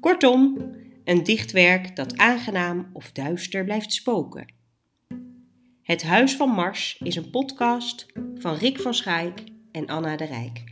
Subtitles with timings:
[0.00, 0.70] Kortom,
[1.04, 4.54] een dichtwerk dat aangenaam of duister blijft spoken.
[5.82, 9.40] Het Huis van Mars is een podcast van Rick van Schaik
[9.72, 10.64] en Anna de Rijk.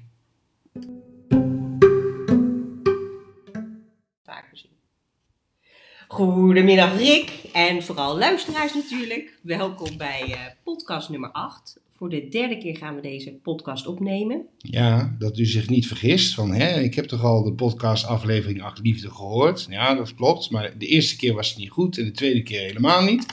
[6.08, 9.38] Goedemiddag Rick en vooral luisteraars natuurlijk.
[9.42, 11.80] Welkom bij uh, podcast nummer 8.
[12.04, 14.46] Voor de derde keer gaan we deze podcast opnemen.
[14.58, 16.34] Ja, dat u zich niet vergist.
[16.34, 19.66] Van, hè, ik heb toch al de podcast aflevering 8 Liefde gehoord.
[19.70, 20.50] Ja, dat klopt.
[20.50, 23.26] Maar de eerste keer was het niet goed en de tweede keer helemaal niet.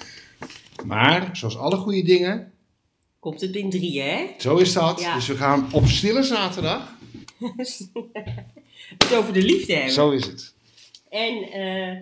[0.86, 2.52] Maar, zoals alle goede dingen...
[3.20, 4.26] Komt het in drie, hè?
[4.38, 5.02] Zo is dat.
[5.02, 5.16] Ja.
[5.16, 6.96] Dus we gaan op stille zaterdag...
[8.98, 9.94] het over de liefde hebben.
[9.94, 10.54] Zo is het.
[11.10, 11.60] En...
[11.60, 11.98] Uh,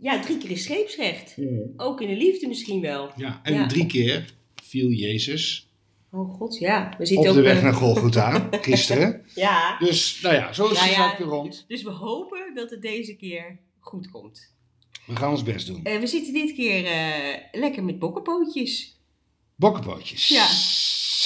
[0.00, 1.36] ja, drie keer is scheepsrecht.
[1.76, 3.10] Ook in de liefde misschien wel.
[3.16, 4.36] Ja, en drie keer
[4.68, 5.68] viel Jezus.
[6.10, 6.94] Oh god, ja.
[6.98, 9.24] We zitten op de weg naar Golgotha, gisteren.
[9.34, 9.78] ja.
[9.78, 11.64] Dus, nou ja, zo is het nou ja, rond.
[11.68, 14.52] Dus we hopen dat het deze keer goed komt.
[15.06, 15.80] We gaan ons best doen.
[15.84, 18.96] Uh, we zitten dit keer uh, lekker met bokkenpootjes.
[19.54, 20.28] Bokkenpootjes.
[20.28, 20.46] Ja.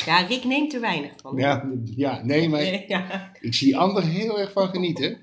[0.04, 1.36] Ja, Rick neemt er weinig van.
[1.36, 2.62] Ja, ja nee, maar
[3.40, 5.18] ik zie anderen heel erg van genieten.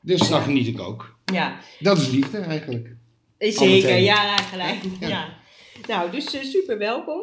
[0.00, 1.16] Dus daar geniet ik ook.
[1.32, 1.60] Ja.
[1.78, 2.94] Dat is liefde eigenlijk.
[3.38, 4.78] Zeker, ja, gelijk.
[5.00, 5.40] Ja.
[5.86, 7.20] Nou, dus uh, super welkom.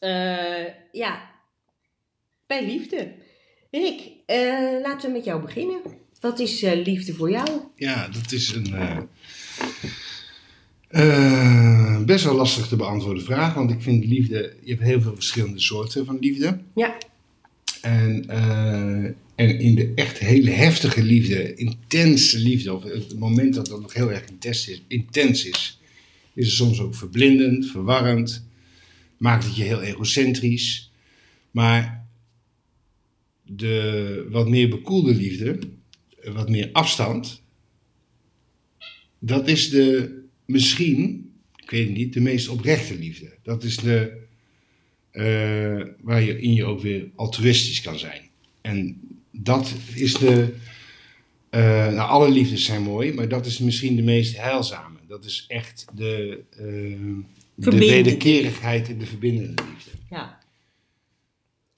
[0.00, 1.30] Uh, ja,
[2.46, 3.14] bij liefde.
[3.70, 5.80] Rick, uh, laten we met jou beginnen.
[6.20, 7.48] Wat is liefde voor jou?
[7.76, 9.08] Ja, dat is een
[12.06, 13.54] best wel lastig te beantwoorden vraag.
[13.54, 16.58] Want ik vind liefde, je hebt heel veel verschillende soorten van liefde.
[16.74, 16.96] Ja.
[17.80, 18.24] En
[19.36, 23.94] en in de echt hele heftige liefde, intense liefde, of het moment dat dat nog
[23.94, 25.75] heel erg intens is, intens is,
[26.36, 28.46] is soms ook verblindend, verwarrend,
[29.18, 30.92] maakt het je heel egocentrisch.
[31.50, 32.06] Maar
[33.42, 35.58] de wat meer bekoelde liefde,
[36.24, 37.42] wat meer afstand,
[39.18, 43.36] dat is de misschien, ik weet het niet, de meest oprechte liefde.
[43.42, 44.24] Dat is de,
[45.12, 48.22] uh, waar je in je ook weer altruïstisch kan zijn.
[48.60, 50.54] En dat is de.
[51.50, 51.60] Uh,
[51.92, 54.95] nou, alle liefdes zijn mooi, maar dat is misschien de meest heilzame.
[55.08, 57.24] Dat is echt de, uh,
[57.54, 59.90] de wederkerigheid in de verbindende liefde.
[60.10, 60.38] Ja.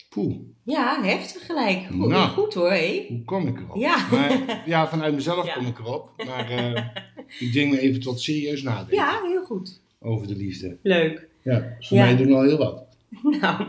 [0.08, 0.36] Poeh.
[0.62, 1.86] Ja, heftig gelijk.
[1.86, 2.70] Goed, nou, goed hoor.
[2.70, 3.06] Hé.
[3.08, 3.76] Hoe kom ik erop?
[3.76, 6.12] Ja, maar, ja vanuit mezelf kom ik erop.
[6.26, 6.86] Maar uh,
[7.38, 8.96] ik denk me even tot serieus nadenken.
[8.96, 9.80] Ja, heel goed.
[10.00, 10.76] Over de liefde.
[10.82, 11.28] Leuk.
[11.42, 12.86] Ja, voor mij doen al heel wat.
[13.40, 13.66] Nou,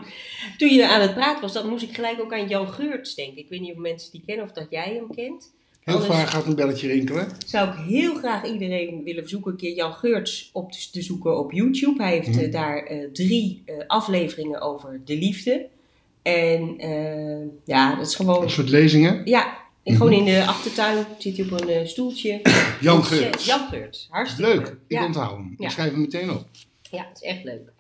[0.58, 3.38] toen je aan het praten was, dan moest ik gelijk ook aan Jan Geurts denken.
[3.38, 5.54] Ik weet niet of mensen die kennen of dat jij hem kent.
[5.84, 7.28] Heel Anders vaak gaat een belletje rinkelen.
[7.46, 11.52] Zou ik heel graag iedereen willen verzoeken een keer Jan Geurts op te zoeken op
[11.52, 12.04] YouTube.
[12.04, 12.40] Hij heeft mhm.
[12.40, 15.68] eh, daar uh, drie uh, afleveringen over de liefde.
[16.22, 16.76] En
[17.66, 18.44] ja, dat is gewoon...
[18.44, 19.22] Een soort lezingen?
[19.26, 20.20] Ja, en gewoon mhm.
[20.20, 22.42] in de achtertuin zit hij op een stoeltje.
[22.82, 23.46] Jan Geurts.
[23.46, 24.68] Jan Geurts, hartstikke leuk.
[24.68, 25.06] Ik ja.
[25.06, 25.56] onthoud hem.
[25.58, 26.46] Ik schrijf hem meteen op.
[26.92, 27.72] Ja, het is echt leuk.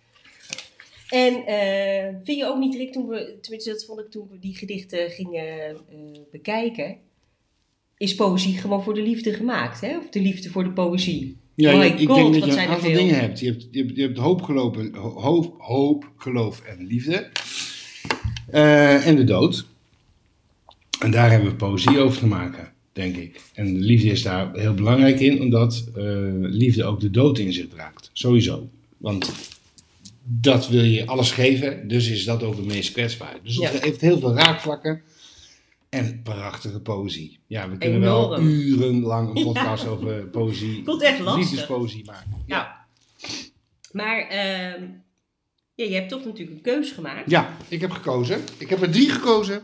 [1.09, 4.39] En uh, vind je ook niet, Rick, toen we, tenminste dat vond ik toen we
[4.39, 6.97] die gedichten gingen uh, bekijken,
[7.99, 9.97] is poëzie gewoon voor de liefde gemaakt, hè?
[9.97, 11.37] Of de liefde voor de poëzie?
[11.55, 13.39] Ja, My ik, God, denk dat je een aantal dingen hebt.
[13.39, 17.29] Je hebt, je hebt, je hebt hoop, geloof, hoop, hoop, geloof en liefde.
[18.53, 19.65] Uh, en de dood.
[20.99, 23.41] En daar hebben we poëzie over te maken, denk ik.
[23.53, 25.89] En de liefde is daar heel belangrijk in, omdat
[26.39, 28.09] liefde ook de dood in zich draagt.
[28.13, 28.69] Sowieso.
[28.97, 29.31] Want
[30.23, 33.37] dat wil je alles geven, dus is dat ook het meest kwetsbaar.
[33.43, 35.01] Dus het heeft heel veel raakvlakken
[35.89, 37.39] en prachtige poëzie.
[37.47, 41.41] Ja, we kunnen wel urenlang een podcast over poëzie, Voelt echt lastig.
[41.41, 42.43] liefdespoëzie maken.
[42.45, 42.87] Ja.
[43.91, 44.87] Maar uh,
[45.75, 47.29] ja, je hebt toch natuurlijk een keuze gemaakt.
[47.29, 48.41] Ja, ik heb gekozen.
[48.57, 49.63] Ik heb er drie gekozen.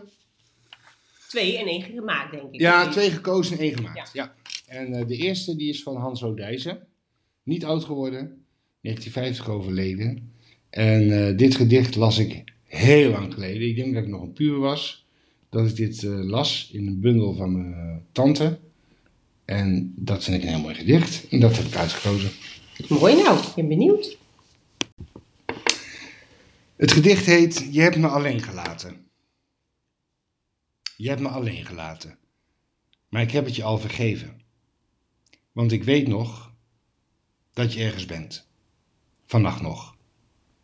[1.27, 2.60] Twee en één gemaakt, denk ik.
[2.60, 4.13] Ja, twee gekozen en één gemaakt.
[4.13, 4.33] Ja.
[4.68, 6.88] En uh, de eerste die is van Hans Odijzen.
[7.44, 8.45] Niet oud geworden,
[8.81, 10.33] 1950 overleden.
[10.69, 13.68] En uh, dit gedicht las ik heel lang geleden.
[13.68, 15.05] Ik denk dat ik nog een puur was.
[15.50, 18.59] Dat ik dit uh, las in een bundel van mijn tante.
[19.45, 21.27] En dat vind ik een heel mooi gedicht.
[21.30, 22.31] En dat heb ik uitgekozen.
[22.88, 24.18] Mooi nou, ik ben benieuwd.
[26.75, 29.06] Het gedicht heet Je hebt me alleen gelaten.
[30.97, 32.18] Je hebt me alleen gelaten.
[33.09, 34.42] Maar ik heb het je al vergeven.
[35.51, 36.53] Want ik weet nog
[37.53, 38.47] dat je ergens bent.
[39.25, 39.95] Vannacht nog.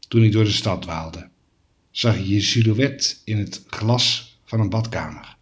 [0.08, 1.30] Toen ik door de stad dwaalde,
[1.92, 5.38] zag je je silhouet in het glas van een badkamer.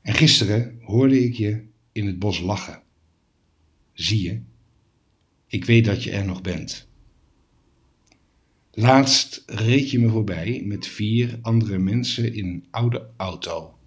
[0.00, 2.82] En gisteren hoorde ik je in het bos lachen.
[3.92, 4.40] Zie je,
[5.46, 6.88] ik weet dat je er nog bent.
[8.70, 13.78] Laatst reed je me voorbij met vier andere mensen in een oude auto.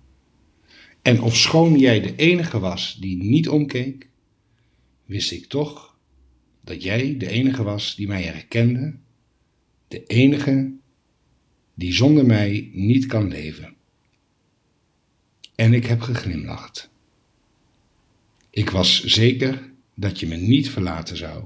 [1.01, 4.09] En ofschoon jij de enige was die niet omkeek,
[5.05, 5.97] wist ik toch
[6.61, 8.97] dat jij de enige was die mij herkende,
[9.87, 10.76] de enige
[11.77, 13.75] die zonder mij niet kan leven.
[15.55, 16.89] En ik heb geglimlacht.
[18.49, 21.43] Ik was zeker dat je me niet verlaten zou.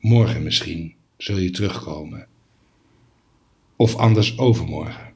[0.00, 2.28] Morgen misschien zul je terugkomen.
[3.76, 5.14] Of anders overmorgen.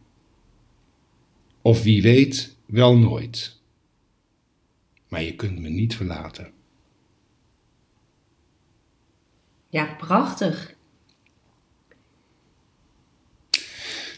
[1.62, 3.60] Of wie weet, wel nooit.
[5.08, 6.52] Maar je kunt me niet verlaten.
[9.68, 10.73] Ja, prachtig.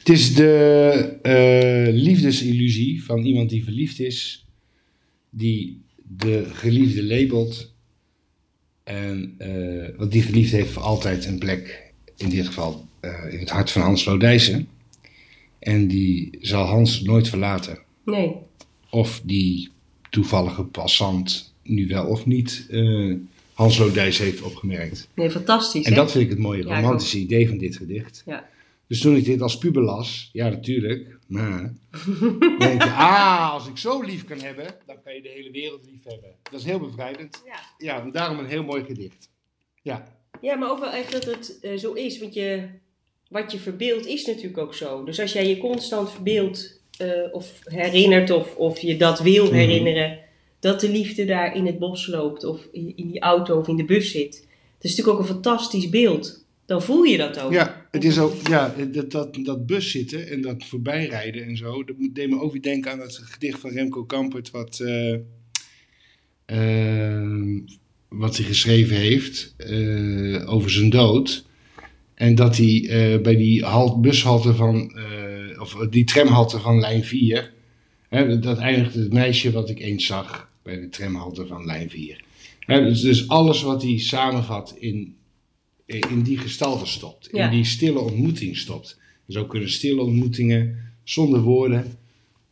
[0.07, 4.47] Het is de uh, liefdesillusie van iemand die verliefd is,
[5.31, 5.81] die
[6.19, 7.75] de geliefde labelt.
[8.85, 13.39] En, uh, want die geliefde heeft voor altijd een plek, in dit geval uh, in
[13.39, 14.69] het hart van Hans Lodijsen.
[15.59, 17.79] En die zal Hans nooit verlaten.
[18.05, 18.33] Nee.
[18.91, 19.69] Of die
[20.11, 23.17] toevallige passant nu wel of niet uh,
[23.53, 25.09] Hans Lodijs heeft opgemerkt.
[25.15, 25.87] Nee, fantastisch.
[25.87, 28.23] En dat vind ik het mooie romantische idee van dit gedicht.
[28.27, 28.55] Ja.
[28.89, 31.75] Dus toen ik dit als puber las, ja natuurlijk, maar
[32.59, 35.87] denk je, ah, als ik zo lief kan hebben, dan kan je de hele wereld
[35.87, 36.31] lief hebben.
[36.51, 37.43] Dat is heel bevrijdend.
[37.47, 39.31] Ja, ja en daarom een heel mooi gedicht.
[39.83, 40.19] Ja.
[40.41, 42.69] Ja, maar ook wel echt dat het uh, zo is, want je,
[43.29, 45.05] wat je verbeeldt is natuurlijk ook zo.
[45.05, 49.51] Dus als jij je constant verbeeldt uh, of herinnert of, of je dat wil mm
[49.51, 49.59] -hmm.
[49.59, 50.19] herinneren,
[50.61, 53.85] dat de liefde daar in het bos loopt of in die auto of in de
[53.85, 54.33] bus zit.
[54.77, 57.53] Dat is natuurlijk ook een fantastisch beeld dan voel je dat ook.
[57.53, 61.85] Ja, het is ook, ja dat, dat, dat bus zitten en dat voorbijrijden en zo,
[61.85, 65.17] dat deed me ook weer denken aan het gedicht van Remco Kampert, wat, uh,
[66.47, 67.61] uh,
[68.09, 71.45] wat hij geschreven heeft uh, over zijn dood.
[72.15, 74.93] En dat hij bij die halt, bushalte van,
[75.59, 77.53] of die tramhalte van lijn 4,
[78.09, 82.25] hè, dat eindigde het meisje wat ik eens zag bij de tramhalte van lijn 4.
[82.59, 85.15] Hè, dus, dus alles wat hij samenvat in
[85.87, 87.29] in die gestalte stopt.
[87.33, 88.99] In die stille ontmoeting stopt.
[89.29, 91.99] Zo kunnen stille ontmoetingen zonder woorden.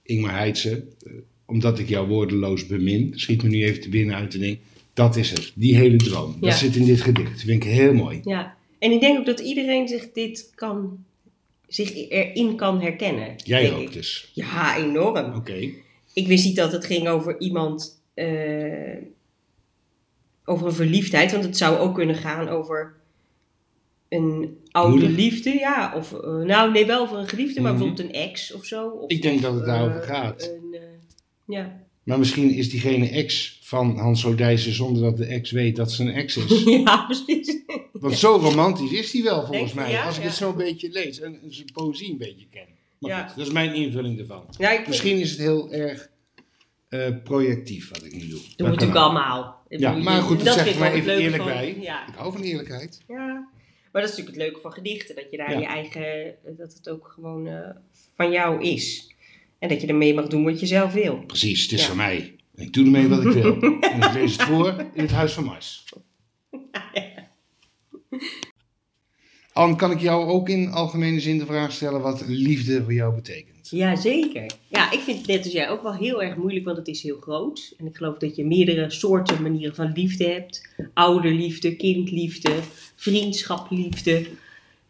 [0.02, 1.12] Ingmar Heitse, uh,
[1.44, 4.58] omdat ik jou woordeloos bemin, schiet me nu even te binnen uit de ding.
[4.92, 6.36] Dat is het, die hele droom.
[6.40, 7.30] Dat zit in dit gedicht.
[7.30, 8.20] Dat vind ik heel mooi.
[8.24, 11.04] Ja, en ik denk ook dat iedereen zich dit kan,
[11.66, 13.34] zich erin kan herkennen.
[13.44, 14.30] Jij ook dus?
[14.34, 15.34] Ja, enorm.
[15.34, 15.68] Oké.
[16.12, 18.96] Ik wist niet dat het ging over iemand, uh,
[20.44, 22.94] over een verliefdheid, want het zou ook kunnen gaan over
[24.14, 25.10] een oude Moeder?
[25.10, 25.92] liefde, ja.
[25.96, 27.86] Of, uh, nou, nee, wel voor een geliefde, maar mm -hmm.
[27.86, 28.88] bijvoorbeeld een ex of zo.
[28.88, 30.42] Of, ik denk dat het daarover uh, gaat.
[30.42, 30.80] Een, uh,
[31.46, 31.82] ja.
[32.02, 36.02] Maar misschien is diegene ex van Hans Odijssen zonder dat de ex weet dat ze
[36.02, 36.62] een ex is.
[36.84, 37.62] ja, precies.
[37.92, 40.28] Want zo romantisch is hij wel volgens mij, ja, als ik ja.
[40.28, 42.66] het zo een beetje lees en zijn poëzie een beetje ken.
[42.98, 43.26] Maar ja.
[43.26, 44.44] goed, dat is mijn invulling ervan.
[44.86, 46.10] Misschien is het heel erg
[47.24, 48.38] projectief wat ik nu doe.
[48.38, 49.62] Dat doen we natuurlijk allemaal.
[49.68, 51.68] Ja, maar goed, dat zeg ik maar even eerlijk van, bij.
[51.68, 53.00] Ik hou van eerlijkheid.
[53.08, 53.48] Ja.
[53.94, 55.58] Maar dat is natuurlijk het leuke van gedichten, dat je daar ja.
[55.58, 57.70] je eigen, dat het ook gewoon uh,
[58.16, 59.14] van jou is.
[59.58, 61.24] En dat je ermee mag doen wat je zelf wil.
[61.26, 61.86] Precies, het is ja.
[61.86, 62.36] van mij.
[62.54, 63.62] Ik doe ermee wat ik wil.
[63.62, 65.84] en ik lees het voor in het Huis van Mars.
[69.52, 73.14] Anne, kan ik jou ook in algemene zin de vraag stellen wat liefde voor jou
[73.14, 73.53] betekent?
[73.70, 74.50] Ja, zeker.
[74.68, 77.02] Ja, ik vind het net als jij ook wel heel erg moeilijk, want het is
[77.02, 77.74] heel groot.
[77.78, 80.68] En ik geloof dat je meerdere soorten manieren van liefde hebt.
[80.94, 82.50] Ouderliefde, kindliefde,
[82.96, 84.26] vriendschapliefde,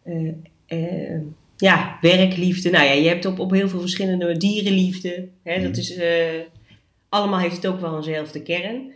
[0.07, 0.33] uh,
[0.69, 1.21] uh,
[1.57, 2.71] ja, werkliefde.
[2.71, 5.29] Nou ja, je hebt op, op heel veel verschillende dierenliefde.
[5.43, 6.05] Hè, dat is, uh,
[7.09, 8.93] allemaal heeft het ook wel eenzelfde kern.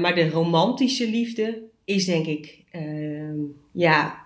[0.00, 2.64] maar de romantische liefde is denk ik,
[3.72, 4.25] ja,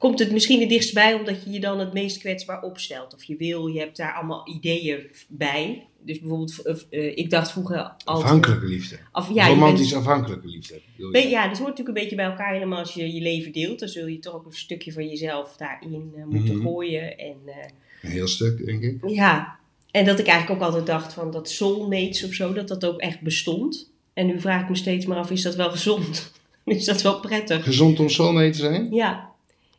[0.00, 3.14] komt het misschien het dichtst bij omdat je je dan het meest kwetsbaar opstelt.
[3.14, 5.86] Of je wil, je hebt daar allemaal ideeën bij.
[6.02, 8.04] Dus bijvoorbeeld, uh, ik dacht vroeger altijd...
[8.04, 8.98] Afhankelijke liefde.
[9.12, 10.80] Af, ja, Romantisch bent, afhankelijke liefde.
[11.12, 13.78] Ben, ja, dat hoort natuurlijk een beetje bij elkaar helemaal als je je leven deelt.
[13.78, 16.62] Dan zul je toch ook een stukje van jezelf daarin uh, moeten mm -hmm.
[16.62, 17.18] gooien.
[17.18, 17.54] En, uh,
[18.02, 18.98] een heel stuk, denk ik.
[19.06, 19.58] Ja,
[19.90, 23.00] en dat ik eigenlijk ook altijd dacht van dat soulmates of zo, dat dat ook
[23.00, 23.92] echt bestond.
[24.12, 26.32] En nu vraag ik me steeds maar af, is dat wel gezond?
[26.64, 27.64] is dat wel prettig?
[27.64, 28.90] Gezond om soulmate te zijn?
[28.90, 29.29] Ja.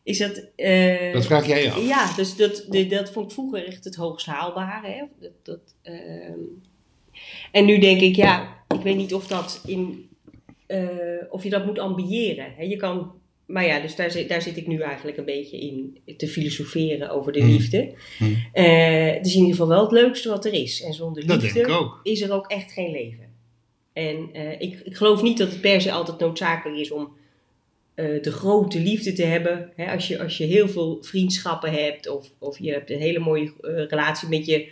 [0.04, 0.46] Is dat...
[0.58, 1.88] Uh, dat vraag jij af.
[1.88, 4.88] Ja, dus dat, dat vond ik vroeger echt het hoogst haalbare.
[4.88, 5.04] Hè?
[5.20, 5.94] Dat, dat, uh,
[7.52, 10.10] en nu denk ik, ja, ik weet niet of dat in...
[10.68, 10.88] Uh,
[11.30, 12.54] of je dat moet ambiëren.
[12.58, 12.64] Hè?
[12.64, 13.20] Je kan...
[13.46, 17.10] Maar ja, dus daar zit, daar zit ik nu eigenlijk een beetje in te filosoferen
[17.10, 17.50] over de hmm.
[17.50, 17.94] liefde.
[18.18, 18.38] Hmm.
[18.54, 20.82] het is in ieder geval wel het leukste wat er is.
[20.84, 23.30] En zonder liefde is er ook echt geen leven.
[23.94, 24.30] En
[24.60, 27.20] ik, ik geloof niet dat het per se altijd noodzakelijk is om
[27.96, 29.70] uh, de grote liefde te hebben.
[29.76, 33.20] Hè, als, je, als je heel veel vriendschappen hebt of, of je hebt een hele
[33.20, 34.68] mooie uh, relatie met je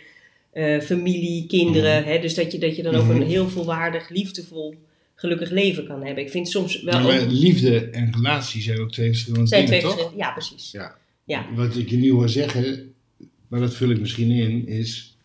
[0.54, 2.00] uh, familie, kinderen.
[2.00, 2.10] Mhm.
[2.10, 3.26] Hè, dus dat je, dat je dan ook een mhm.
[3.26, 4.74] heel volwaardig, liefdevol,
[5.14, 6.24] gelukkig leven kan hebben.
[6.24, 7.00] Ik vind soms wel.
[7.00, 10.12] maar liefde en relatie zijn ook twee verschillende zijn dingen, twee toch?
[10.16, 10.70] Ja, precies.
[10.70, 10.96] Ja.
[11.24, 11.46] ja.
[11.54, 12.94] Wat ik je nu hoor zeggen,
[13.48, 15.16] maar dat vul ik misschien in, is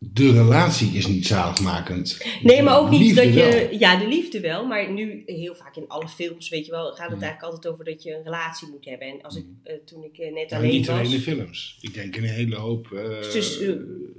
[0.00, 2.18] de relatie is niet zaligmakend.
[2.42, 3.68] Nee, maar ook niet dat je.
[3.78, 4.66] Ja, de liefde wel.
[4.66, 7.22] Maar nu heel vaak in alle films, weet je wel, gaat het mm.
[7.22, 9.08] eigenlijk altijd over dat je een relatie moet hebben.
[9.08, 10.96] En als ik, uh, toen ik uh, net alleen niet was.
[10.96, 11.78] Niet alleen in films.
[11.80, 13.60] Ik denk in een hele hoop uh, dus,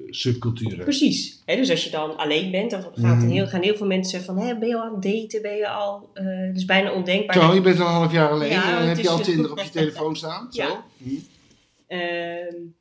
[0.10, 0.84] subculturen.
[0.84, 1.42] Precies.
[1.46, 3.30] Hè, dus als je dan alleen bent, dan gaat mm.
[3.30, 5.42] heel, gaan heel veel mensen van: hè, ben je al aan het daten?
[5.42, 6.10] Ben je al.
[6.14, 7.36] dat is bijna ondenkbaar.
[7.36, 8.52] Zo, je bent al een half jaar alleen.
[8.52, 10.48] Ja, en heb je al Tinder op je telefoon staan?
[10.52, 10.62] Zo.
[10.62, 10.86] Ja.
[10.98, 12.74] Mm.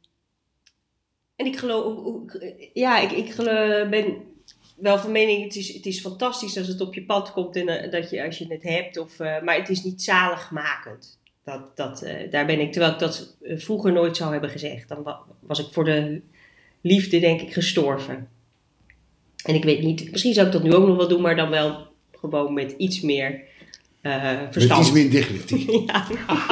[1.38, 2.22] En ik geloof,
[2.72, 4.16] ja, ik, ik geloof, ben
[4.76, 7.68] wel van mening, het is, het is fantastisch als het op je pad komt en
[7.68, 11.18] uh, dat je, als je het hebt, of, uh, maar het is niet zaligmakend.
[11.44, 14.88] Dat, dat, daar ben ik, terwijl ik dat vroeger nooit zou hebben gezegd.
[14.88, 16.20] Dan was ik voor de
[16.80, 18.28] liefde, denk ik, gestorven.
[19.44, 21.50] En ik weet niet, misschien zou ik dat nu ook nog wel doen, maar dan
[21.50, 23.42] wel gewoon met iets meer
[24.02, 24.68] verstand.
[24.68, 25.70] Met iets meer dignity.
[25.86, 26.06] ja.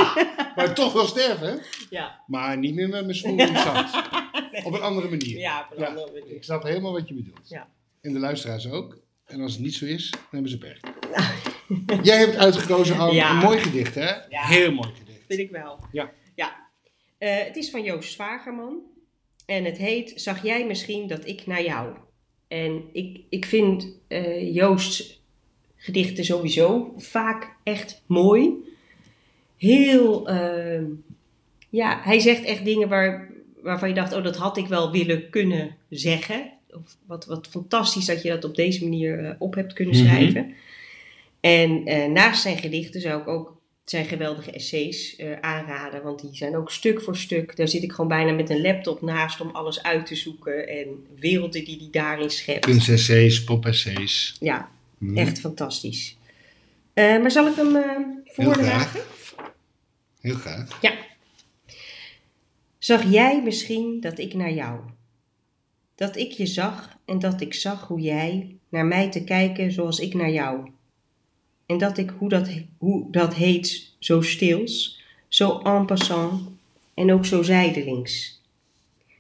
[0.56, 1.56] maar toch wel sterven, hè?
[1.90, 2.22] Ja.
[2.26, 3.90] Maar niet meer met mijn schoenen in het zand.
[4.66, 5.38] Op een andere manier.
[5.38, 6.34] Ja, op een andere manier.
[6.34, 7.48] Ik snap helemaal wat je bedoelt.
[7.48, 7.68] Ja.
[8.00, 8.98] En de luisteraars ook.
[9.26, 10.80] En als het niet zo is, dan hebben ze pech.
[12.02, 14.12] Jij hebt uitgekozen al een mooi gedicht, hè?
[14.28, 15.24] Heel mooi gedicht.
[15.28, 15.80] Vind ik wel.
[15.92, 16.12] Ja.
[16.34, 16.68] ja.
[17.18, 18.82] Uh, het is van Joost Zwagerman.
[19.46, 21.96] En het heet Zag jij misschien dat ik naar jou?
[22.48, 25.20] En ik, ik vind uh, Joost's
[25.86, 28.50] gedichten sowieso vaak echt mooi.
[29.56, 30.82] Heel, uh,
[31.70, 33.30] ja, hij zegt echt dingen waar,
[33.62, 36.52] waarvan je dacht, oh, dat had ik wel willen kunnen zeggen.
[36.70, 40.06] Of wat, wat fantastisch dat je dat op deze manier uh, op hebt kunnen mhm.
[40.06, 40.54] schrijven.
[41.40, 46.36] En uh, naast zijn gedichten zou ik ook zijn geweldige essays uh, aanraden, want die
[46.36, 47.56] zijn ook stuk voor stuk.
[47.56, 51.06] Daar zit ik gewoon bijna met een laptop naast om alles uit te zoeken en
[51.18, 52.64] werelden die hij daarin schept.
[52.64, 54.36] Kunstessays, pop-essays.
[54.40, 55.16] Ja, mhm.
[55.16, 56.16] echt fantastisch.
[56.94, 57.76] maar zal ik hem
[58.24, 59.00] voordragen?
[60.20, 60.80] Heel graag.
[60.80, 60.94] Ja.
[62.78, 64.80] Zag jij misschien dat ik naar jou?
[65.94, 69.98] Dat ik je zag en dat ik zag hoe jij naar mij te kijken zoals
[69.98, 70.70] ik naar jou.
[71.66, 72.48] En dat ik hoe dat,
[72.78, 76.48] hoe dat heet zo stils, zo en passant
[76.94, 78.42] en ook zo zijdelings.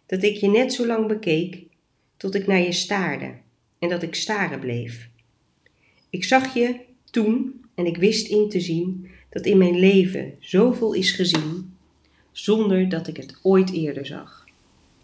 [0.06, 1.62] Dat ik je net zo lang bekeek
[2.16, 3.34] tot ik naar je staarde
[3.78, 5.08] en dat ik staren bleef.
[6.10, 10.92] Ik zag je toen en ik wist in te zien dat in mijn leven zoveel
[10.92, 11.76] is gezien
[12.32, 14.44] zonder dat ik het ooit eerder zag.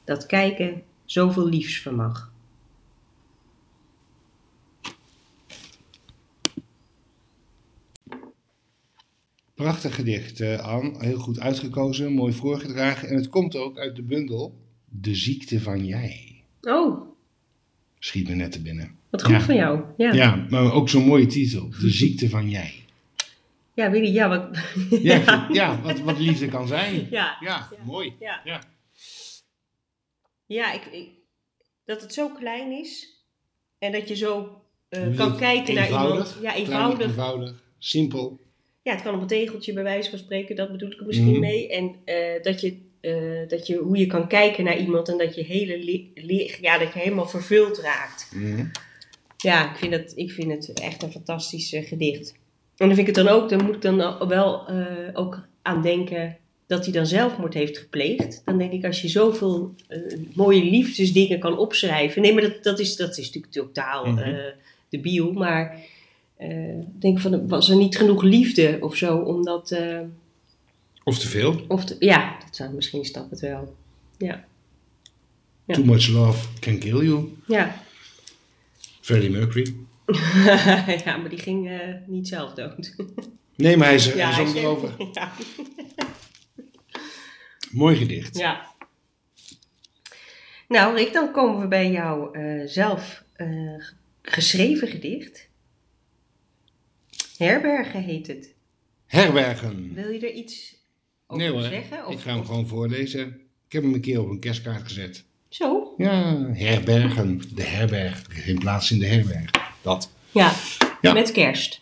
[0.04, 2.32] Dat kijken zoveel liefs vermag.
[9.54, 10.92] Prachtig gedicht, uh, Anne.
[10.98, 13.08] Heel goed uitgekozen, mooi voorgedragen.
[13.08, 14.54] En het komt ook uit de bundel
[14.88, 16.44] De ziekte van jij.
[16.60, 17.11] Oh.
[18.04, 18.98] Schiet me net te binnen.
[19.10, 19.80] Wat goed van jou.
[19.96, 20.12] Ja.
[20.12, 21.70] ja, maar ook zo'n mooie titel.
[21.80, 22.74] De ziekte van jij.
[23.74, 24.58] Ja, je, ja, wat,
[25.10, 27.06] ja, ja wat, wat liefde kan zijn.
[27.10, 28.14] Ja, ja, mooi.
[28.20, 28.62] Ja, ja.
[30.46, 31.08] ja ik, ik,
[31.84, 33.22] dat het zo klein is
[33.78, 36.36] en dat je zo uh, kan kijken naar iemand.
[36.40, 37.06] Ja, eenvoudig.
[37.06, 38.40] eenvoudig, simpel.
[38.82, 41.34] Ja, het kan op een tegeltje bij wijze van spreken, dat bedoel ik er misschien
[41.34, 41.68] mm mee.
[41.68, 45.34] En uh, dat, je, uh, dat je, hoe je kan kijken naar iemand en dat
[45.34, 46.06] je, hele
[46.60, 48.30] ja, dat je helemaal vervuld raakt.
[48.34, 48.70] Mm
[49.36, 52.34] Ja, ik vind, het, ik vind het echt een fantastisch gedicht.
[52.76, 55.82] En dan vind ik het dan ook, dan moet ik dan wel uh, ook aan
[55.82, 58.42] denken dat hij dan zelfmoord heeft gepleegd.
[58.44, 59.74] Dan denk ik, als je zoveel
[60.34, 62.22] mooie liefdesdingen kan opschrijven.
[62.22, 64.32] Nee, maar dat, dat, is, dat is natuurlijk totaal mm -hmm.
[64.32, 64.44] uh,
[64.88, 65.32] debiel.
[65.32, 65.80] Maar
[66.38, 69.16] ik denk van, was er niet genoeg liefde of zo?
[69.16, 69.76] Omdat,
[71.04, 71.64] of te veel?
[71.68, 73.76] Of te, ja, dat zou misschien stap het wel.
[74.18, 74.44] Ja.
[75.64, 75.74] ja.
[75.74, 77.36] Too much love can kill you.
[77.46, 77.82] Ja.
[79.00, 79.74] Freddie Mercury.
[81.04, 82.94] ja, maar die ging uh, niet zelf dood.
[83.56, 84.94] nee, maar hij is, ja, hij erover.
[85.12, 85.32] Ja.
[87.70, 88.38] Mooi gedicht.
[88.38, 88.70] Ja.
[90.68, 93.84] Nou, Rick, dan komen we bij jouw uh, zelf uh,
[94.22, 95.48] geschreven gedicht.
[97.36, 98.54] Herbergen heet het.
[99.06, 99.94] Herbergen.
[99.94, 100.81] Wil je er iets
[101.32, 102.06] over nee, hoor, zeggen?
[102.06, 103.26] Of, ik ga hem gewoon voorlezen.
[103.66, 105.24] Ik heb hem een keer op een kerstkaart gezet.
[105.48, 105.94] Zo?
[105.96, 107.42] Ja, herbergen.
[107.54, 108.24] De herberg.
[108.28, 109.50] Geen plaats in de herberg.
[109.82, 110.10] Dat.
[110.30, 110.52] Ja,
[111.00, 111.12] ja.
[111.12, 111.80] met kerst.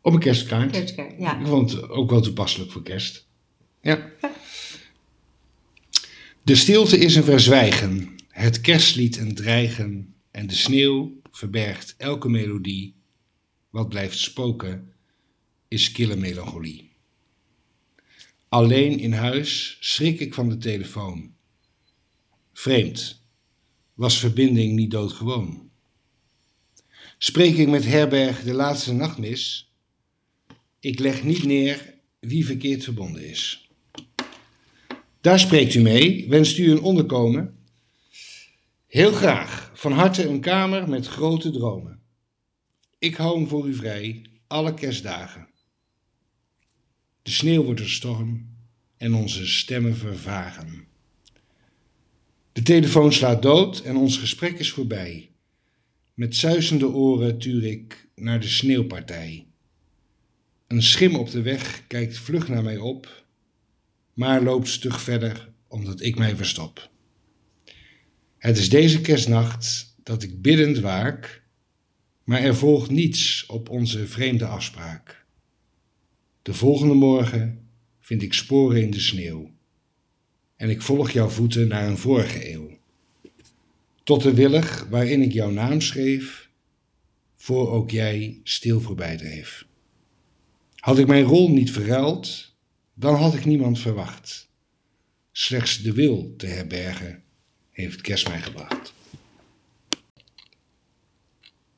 [0.00, 0.70] Op een kerstkaart.
[0.70, 1.40] Kerstkaart, ja.
[1.40, 3.26] Ik vond het ook wel toepasselijk voor kerst.
[3.80, 4.10] Ja.
[6.42, 12.94] De stilte is een verzwijgen, het kerstlied een dreigen en de sneeuw verbergt elke melodie.
[13.70, 14.92] Wat blijft spoken
[15.68, 16.93] is kille melancholie.
[18.48, 21.34] Alleen in huis schrik ik van de telefoon.
[22.52, 23.22] Vreemd,
[23.94, 25.70] was verbinding niet doodgewoon?
[27.18, 29.72] Spreek ik met Herberg de laatste nachtmis?
[30.80, 33.68] Ik leg niet neer wie verkeerd verbonden is.
[35.20, 36.28] Daar spreekt u mee.
[36.28, 37.58] Wenst u een onderkomen?
[38.86, 39.70] Heel graag.
[39.74, 42.00] Van harte een kamer met grote dromen.
[42.98, 45.48] Ik hou hem voor u vrij, alle kerstdagen.
[47.24, 48.48] De sneeuw wordt een storm
[48.96, 50.84] en onze stemmen vervagen.
[52.52, 55.30] De telefoon slaat dood en ons gesprek is voorbij.
[56.14, 59.46] Met zuizende oren tuur ik naar de sneeuwpartij.
[60.66, 63.24] Een schim op de weg kijkt vlug naar mij op,
[64.14, 66.90] maar loopt stug verder omdat ik mij verstop.
[68.38, 71.42] Het is deze kerstnacht dat ik biddend waak,
[72.24, 75.23] maar er volgt niets op onze vreemde afspraak.
[76.44, 77.68] De volgende morgen
[78.00, 79.50] vind ik sporen in de sneeuw
[80.56, 82.78] en ik volg jouw voeten naar een vorige eeuw.
[84.02, 86.48] Tot de willig waarin ik jouw naam schreef,
[87.36, 89.66] voor ook jij stil voorbij dreef.
[90.76, 92.54] Had ik mijn rol niet verruild,
[92.94, 94.48] dan had ik niemand verwacht.
[95.32, 97.22] Slechts de wil te herbergen
[97.70, 98.92] heeft kerst mij gebracht.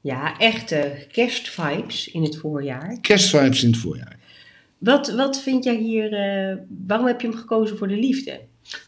[0.00, 3.00] Ja, echte kerstvibes in het voorjaar.
[3.00, 4.15] Kerstvibes in het voorjaar.
[4.78, 6.56] Wat, wat vind jij hier, uh,
[6.86, 8.40] waarom heb je hem gekozen voor de liefde?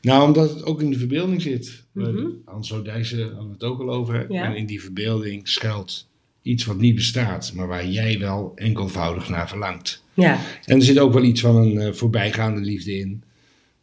[0.03, 1.85] Nou, omdat het ook in de verbeelding zit.
[1.93, 2.43] Mm -hmm.
[2.45, 4.33] Hans Odijssen hadden we het ook al over.
[4.33, 4.45] Ja.
[4.45, 6.09] En in die verbeelding schuilt
[6.43, 10.03] iets wat niet bestaat, maar waar jij wel enkelvoudig naar verlangt.
[10.15, 10.41] Ja.
[10.65, 13.23] En er zit ook wel iets van een uh, voorbijgaande liefde in.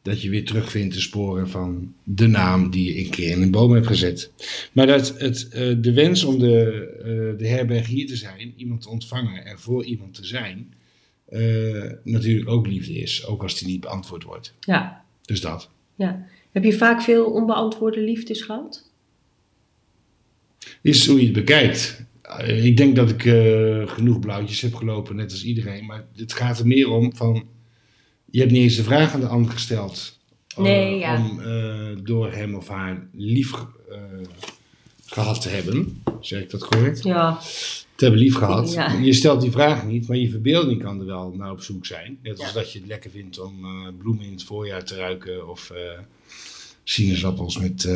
[0.02, 3.52] Dat je weer terugvindt de sporen van de naam die je een keer in een
[3.52, 4.32] boom hebt gezet.
[4.72, 8.82] Maar dat het, uh, de wens om de, uh, de herberg hier te zijn, iemand
[8.82, 10.74] te ontvangen en voor iemand te zijn,
[12.04, 13.26] natuurlijk ook liefde is.
[13.26, 14.54] Ook als die niet beantwoord wordt.
[14.60, 15.04] Ja.
[15.22, 15.70] Dus dat.
[15.96, 16.28] Ja.
[16.52, 18.90] Heb je vaak veel onbeantwoorde liefdes gehad?
[20.82, 22.06] Is hoe je het bekijkt.
[22.46, 25.86] Ik denk dat ik uh, genoeg blauwtjes heb gelopen, net als iedereen.
[25.86, 27.48] Maar het gaat er meer om van...
[28.32, 30.20] Je hebt niet eens de vraag aan de ander gesteld.
[30.58, 31.16] Nee, uh, ja.
[31.16, 33.52] Om uh, door hem of haar lief
[35.06, 36.04] gehad te hebben.
[36.20, 37.04] Zeg ik dat correct?
[37.04, 37.40] Ja.
[37.96, 38.74] Te hebben lief gehad.
[38.74, 38.94] Ja.
[38.94, 42.18] Je stelt die vraag niet, maar je verbeelding kan er wel naar op zoek zijn.
[42.22, 42.54] Net als ja.
[42.54, 43.66] dat je het lekker vindt om
[43.98, 45.50] bloemen in het voorjaar te ruiken.
[45.50, 45.72] Of
[46.84, 47.90] sinaasappels met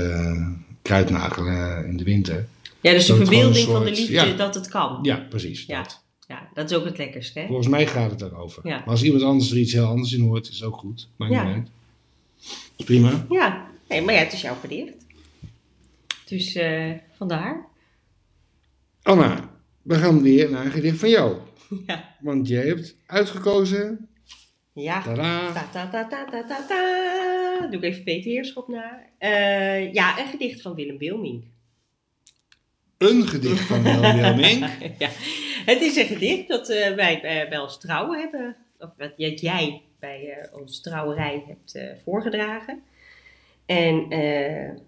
[0.81, 2.47] kruidnagelen in de winter.
[2.81, 4.35] Ja, dus de verbeelding soort, van de liefde ja.
[4.35, 4.99] dat het kan.
[5.01, 5.65] Ja, precies.
[5.65, 5.81] Ja.
[5.81, 6.03] Dat.
[6.27, 7.39] ja, dat is ook het lekkerste.
[7.39, 7.45] Hè?
[7.45, 8.67] Volgens mij gaat het daarover.
[8.67, 8.77] Ja.
[8.77, 11.07] Maar als iemand anders er iets heel anders in hoort, is het ook goed.
[11.15, 11.43] Maakt ja.
[11.43, 11.69] niet uit.
[12.85, 13.25] Prima.
[13.29, 14.93] Ja, nee, maar ja, het is jouw gedicht.
[16.29, 17.67] Dus uh, vandaar.
[19.01, 19.49] Anna,
[19.81, 21.37] we gaan weer naar een gedicht van jou.
[21.87, 22.15] Ja.
[22.19, 24.09] Want jij hebt uitgekozen.
[24.73, 25.01] Ja.
[25.01, 25.51] Tada.
[25.53, 27.67] Ta, ta, ta, ta, ta, ta, ta.
[27.67, 29.01] Doe ik even Peter Heerschop na.
[29.19, 31.43] Uh, ja, een gedicht van Willem Wilming.
[32.97, 34.59] Een gedicht van Willem Wilming?
[34.97, 35.09] ja,
[35.65, 38.55] het is een gedicht dat uh, wij bij ons trouwen hebben.
[38.79, 42.83] Of wat jij bij ons trouwerij hebt voorgedragen.
[43.69, 44.07] En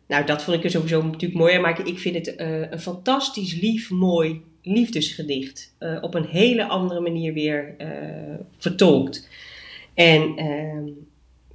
[0.08, 1.60] nou, dat vond ik er sowieso natuurlijk mooi.
[1.60, 2.34] Maar ik vind het
[2.72, 5.76] een fantastisch lief, mooi liefdesgedicht.
[6.02, 7.76] op een hele andere manier weer
[8.58, 9.28] vertolkt.
[9.94, 10.84] En ehm,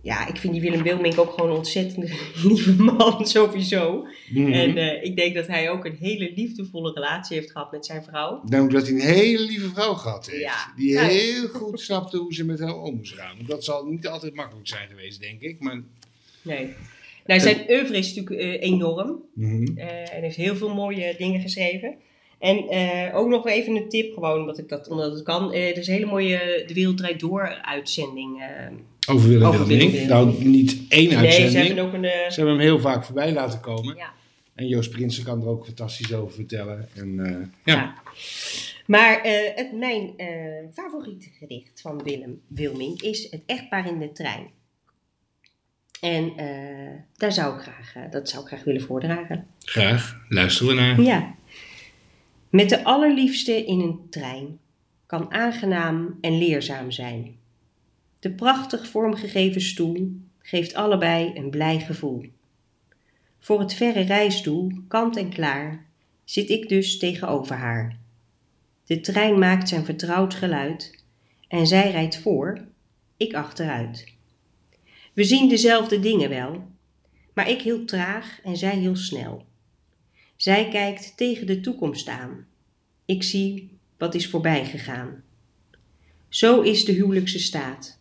[0.03, 2.11] ja, ik vind die Willem Wilmink ook gewoon een ontzettend
[2.45, 4.07] lieve man, sowieso.
[4.31, 4.53] Mhm.
[4.53, 8.43] En ik denk dat hij ook een hele liefdevolle relatie heeft gehad met zijn vrouw.
[8.45, 10.43] Nou, dat hij een hele lieve vrouw gehad heeft.
[10.43, 10.73] Ja.
[10.77, 11.03] Die Ja.
[11.03, 13.37] heel goed snapte hoe ze met hem om moest gaan.
[13.47, 15.61] Dat zal niet altijd makkelijk zijn geweest, denk ik.
[15.61, 15.83] Maar,
[16.43, 16.75] Nee.
[17.27, 19.23] Nou, zijn oeuvre is natuurlijk eh, enorm.
[19.35, 19.79] Mhm.
[19.79, 21.95] Eh, en heeft heel veel mooie dingen geschreven.
[22.39, 25.53] En eh, ook nog even een tip, gewoon omdat, ik dat, omdat het kan.
[25.53, 28.43] Er is een hele mooie De Wereld Draait Door uitzending.
[29.11, 29.67] Over Willem Over.
[29.67, 31.53] Willem Nou, niet één nee, uitzending.
[31.53, 32.05] ze hebben ook een...
[32.05, 33.97] Ze hebben hem heel vaak voorbij laten komen.
[33.97, 34.13] ja.
[34.55, 36.89] En Joost Prinsen kan er ook fantastisch over vertellen.
[36.95, 37.17] En,
[37.65, 37.75] ja.
[37.75, 37.95] Ja.
[38.87, 39.21] Maar
[39.55, 40.15] het, mijn
[40.73, 44.51] favoriete gedicht van Willem Wilming is Het echtpaar in de trein.
[46.01, 49.47] En eh, daar zou ik graag, eh, dat zou ik graag willen voordragen.
[49.59, 50.25] graag.
[50.29, 51.01] Luisteren we naar.
[51.01, 51.35] Ja.
[52.51, 54.59] Met de allerliefste in een trein
[55.07, 57.37] kan aangenaam en leerzaam zijn.
[58.19, 62.25] De prachtig vormgegeven stoel geeft allebei een blij gevoel.
[63.39, 65.85] Voor het verre reisdoel, kant en klaar,
[66.25, 67.97] zit ik dus tegenover haar.
[68.85, 71.05] De trein maakt zijn vertrouwd geluid
[71.49, 72.65] en zij rijdt voor,
[73.17, 74.16] ik achteruit.
[75.17, 76.71] We zien dezelfde dingen wel,
[77.35, 79.45] maar ik heel traag en zij heel snel.
[80.37, 82.47] Zij kijkt tegen de toekomst aan.
[83.05, 85.23] Ik zie wat is voorbij gegaan.
[86.29, 88.01] Zo is de huwelijkse staat.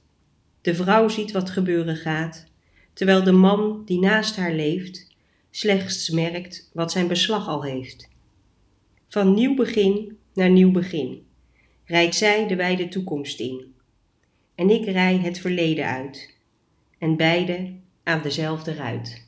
[0.62, 2.46] De vrouw ziet wat gebeuren gaat,
[2.94, 5.08] terwijl de man die naast haar leeft
[5.52, 8.10] slechts merkt wat zijn beslag al heeft.
[9.08, 11.26] Van nieuw begin naar nieuw begin
[11.86, 13.74] rijdt zij de wijde toekomst in.
[14.56, 16.35] En ik rij het verleden uit.
[17.00, 19.28] En beide aan dezelfde ruit.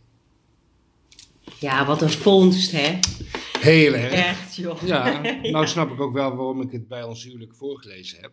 [1.60, 3.00] Ja, wat een vondst, hè?
[3.60, 4.14] Heel erg.
[4.14, 4.82] Echt, joh.
[4.82, 8.32] Ja, nou snap ik ook wel waarom ik het bij ons huwelijk voorgelezen heb.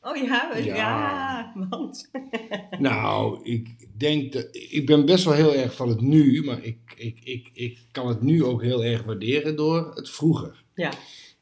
[0.00, 2.10] Oh ja, ja, ja want.
[2.78, 4.48] nou, ik denk dat.
[4.52, 8.08] Ik ben best wel heel erg van het nu, maar ik, ik, ik, ik kan
[8.08, 10.64] het nu ook heel erg waarderen door het vroeger.
[10.74, 10.92] Ja.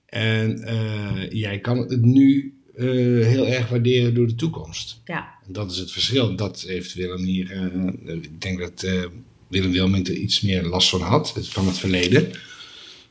[0.07, 5.01] En uh, jij kan het nu uh, heel erg waarderen door de toekomst.
[5.05, 5.29] Ja.
[5.47, 6.37] En dat is het verschil.
[6.37, 7.51] Dat heeft Willem hier.
[8.05, 8.87] Uh, ik denk dat
[9.49, 12.31] Willem Wilming er iets meer last van had, van het verleden.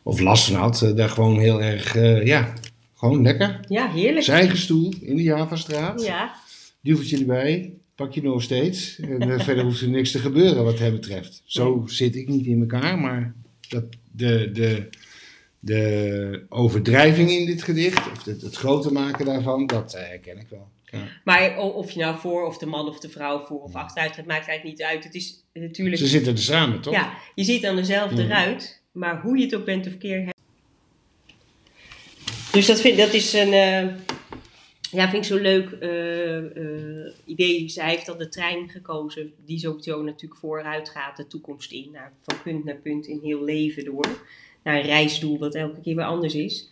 [0.03, 1.93] Of last van had, daar gewoon heel erg.
[2.25, 2.53] ja,
[2.95, 3.59] gewoon lekker.
[3.67, 4.25] Ja, heerlijk.
[4.25, 6.01] Zijn eigen stoel in de Javastraat.
[6.01, 6.35] Ja.
[6.81, 8.99] Duveltje erbij, pak je nog steeds.
[8.99, 11.41] En verder hoeft er niks te gebeuren wat hem betreft.
[11.45, 13.33] Zo zit ik niet in elkaar, maar
[13.69, 14.89] dat, de, de,
[15.63, 20.47] de overdrijving in dit gedicht, of het, het groter maken daarvan, dat uh, herken ik
[20.49, 20.67] wel.
[20.85, 21.07] Ja.
[21.23, 24.25] Maar of je nou voor of de man of de vrouw voor of achteruit, het
[24.25, 25.03] maakt eigenlijk niet uit.
[25.03, 25.97] Het is natuurlijk...
[25.97, 26.93] Ze zitten er samen, toch?
[26.93, 30.29] Ja, je zit aan dezelfde ruit, maar hoe je het ook bent of keer
[32.51, 33.93] dus dat, vind, dat is een, uh,
[34.91, 37.69] ja, vind ik zo leuk uh, uh, idee.
[37.69, 42.13] Zij heeft dan de trein gekozen, die sowieso natuurlijk vooruit gaat, de toekomst in, naar,
[42.21, 44.07] van punt naar punt in heel leven door.
[44.63, 46.69] Naar een reisdoel wat elke keer weer anders is.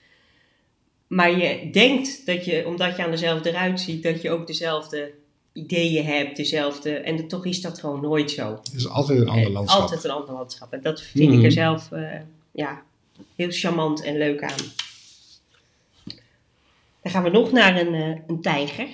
[1.07, 5.11] Maar je denkt dat je, omdat je aan dezelfde ruit ziet, dat je ook dezelfde
[5.53, 6.93] ideeën hebt, dezelfde.
[6.93, 8.59] En toch is dat gewoon nooit zo.
[8.63, 9.81] Het is altijd een ander landschap.
[9.81, 10.73] Altijd een ander landschap.
[10.73, 11.49] En dat vind ik er mhm.
[11.49, 11.89] zelf
[12.51, 12.83] ja,
[13.35, 14.57] heel charmant en leuk aan.
[17.11, 18.87] Dan gaan we nog naar een, uh, een tijger.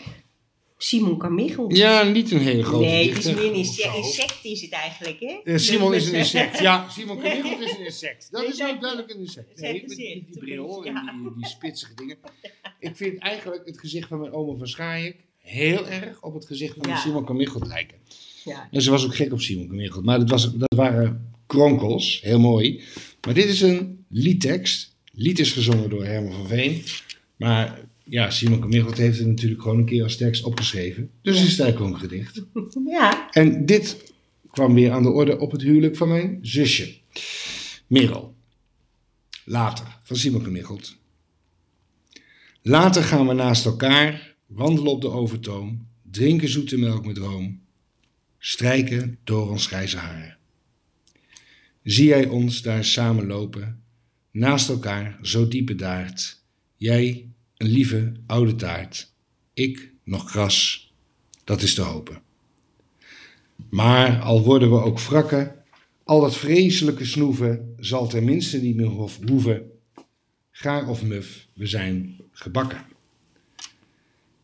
[0.78, 1.74] Simon Carmichael.
[1.74, 5.40] Ja, niet een hele grote Nee, het is meer een insect, is het eigenlijk, hè?
[5.44, 6.86] Uh, Simon is een insect, ja.
[6.98, 8.28] Simon Carmichael is een insect.
[8.32, 9.62] Dat is ook duidelijk een insect.
[9.62, 12.18] Nee, met die, die bril en die, die spitsige dingen.
[12.80, 16.76] Ik vind eigenlijk het gezicht van mijn oma van Schaik heel erg op het gezicht
[16.82, 16.98] van ja.
[16.98, 17.98] Simon Carmichael lijken.
[18.44, 18.68] Ja.
[18.72, 20.02] En ze was ook gek op Simon Carmichael.
[20.02, 22.82] Maar dat, was, dat waren kronkels, heel mooi.
[23.26, 24.96] Maar dit is een liedtekst.
[25.12, 26.84] Lied is gezongen door Herman van Veen.
[27.36, 31.10] Maar ja, Simon Kamichelt heeft het natuurlijk gewoon een keer als tekst opgeschreven.
[31.22, 32.44] Dus is het eigenlijk een gedicht.
[32.86, 33.32] Ja.
[33.32, 34.14] En dit
[34.52, 36.96] kwam weer aan de orde op het huwelijk van mijn zusje,
[37.88, 38.36] Merel.
[39.46, 40.96] Later, van Simon Kamichelt.
[42.62, 47.62] Later gaan we naast elkaar wandelen op de overtoom, drinken zoete melk met room,
[48.38, 50.38] strijken door ons grijze haar.
[51.84, 53.84] Zie jij ons daar samen lopen,
[54.32, 56.42] naast elkaar zo diep bedaard,
[56.76, 59.14] jij een lieve oude taart.
[59.54, 60.92] Ik nog gras,
[61.44, 62.22] dat is te hopen.
[63.70, 65.64] Maar al worden we ook wrakken,
[66.04, 69.72] al dat vreselijke snoeven zal tenminste niet meer hoeven.
[70.52, 72.86] Gaar of muf, we zijn gebakken.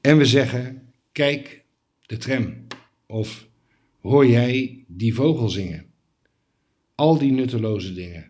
[0.02, 1.64] En we zeggen, kijk
[2.06, 2.68] de tram.
[3.06, 3.48] Of
[4.02, 5.86] hoor jij die vogel zingen?
[6.96, 8.30] Al die nutteloze dingen.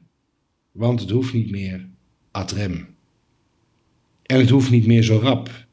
[0.71, 1.89] Want het hoeft niet meer
[2.31, 2.90] ad rem.
[4.31, 5.67] En het hoeft niet meer zo rap,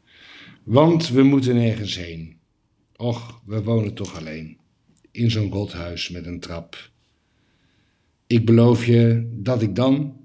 [0.65, 2.39] want we moeten nergens heen.
[2.97, 4.59] Och, we wonen toch alleen,
[5.11, 6.91] in zo'n rothuis met een trap.
[8.27, 10.17] Ik beloof je dat ik dan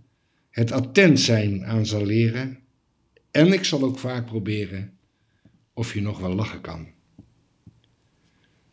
[0.50, 2.60] het attent zijn aan zal leren,
[3.32, 4.98] en ik zal ook vaak proberen
[5.74, 6.88] of je nog wel lachen kan.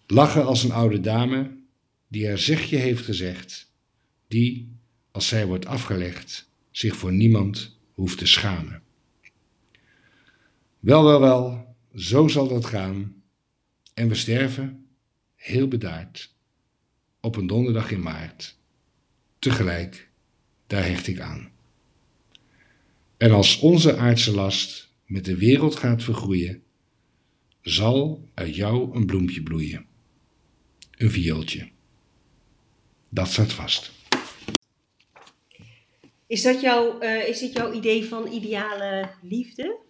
[0.06, 1.50] Lachen als een oude dame
[2.08, 3.72] die haar zegje heeft gezegd,
[4.28, 4.76] die,
[5.10, 8.82] als zij wordt afgelegd, zich voor niemand hoeft te schamen.
[10.80, 13.22] Wel, wel, wel, zo zal dat gaan.
[13.94, 14.86] En we sterven,
[15.34, 16.34] heel bedaard,
[17.20, 18.58] op een donderdag in maart.
[19.38, 20.10] Tegelijk,
[20.66, 21.50] daar hecht ik aan.
[23.16, 26.62] En als onze aardse last met de wereld gaat vergroeien,
[27.60, 29.86] zal uit jou een bloempje bloeien.
[30.96, 31.68] Een viooltje.
[33.08, 33.92] Dat staat vast.
[36.26, 39.88] Is, dat jouw, uh, is dit jouw idee van ideale liefde?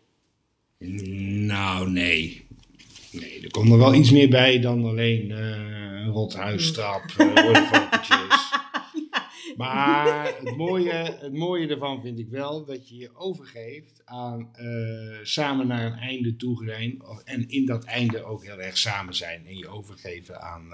[0.84, 2.46] Nou, nee.
[3.10, 7.34] Nee, er komt er wel iets meer bij dan alleen uh, een rothuistrap, uh,
[9.56, 15.18] Maar het mooie, het mooie ervan vind ik wel dat je je overgeeft aan uh,
[15.22, 17.02] samen naar een einde toe zijn.
[17.24, 19.46] En in dat einde ook heel erg samen zijn.
[19.46, 20.68] En je overgeven aan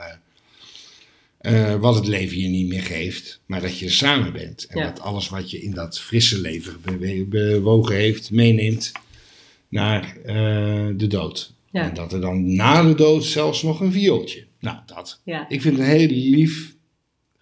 [1.40, 3.40] uh, wat het leven je niet meer geeft.
[3.46, 4.66] Maar dat je samen bent.
[4.66, 6.80] En dat alles wat je in dat frisse leven
[7.28, 8.92] bewogen heeft, meeneemt
[9.68, 11.54] naar uh, de dood.
[11.72, 14.44] En dat er dan na de dood zelfs nog een viooltje.
[14.60, 15.20] Nou, dat.
[15.48, 16.76] Ik vind het een heel lief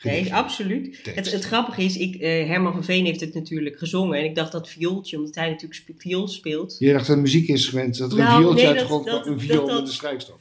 [0.04, 1.00] Nee, absoluut.
[1.14, 4.18] Het, het, grappige is, ik, uh, Herman van Veen heeft het natuurlijk gezongen.
[4.18, 6.76] En ik dacht dat viooltje, omdat hij natuurlijk viool speelt.
[6.78, 9.87] Je dacht dat muziekinstrument, dat er nou, een viooltje nee, grond een viool met een
[9.87, 10.38] strijkstof.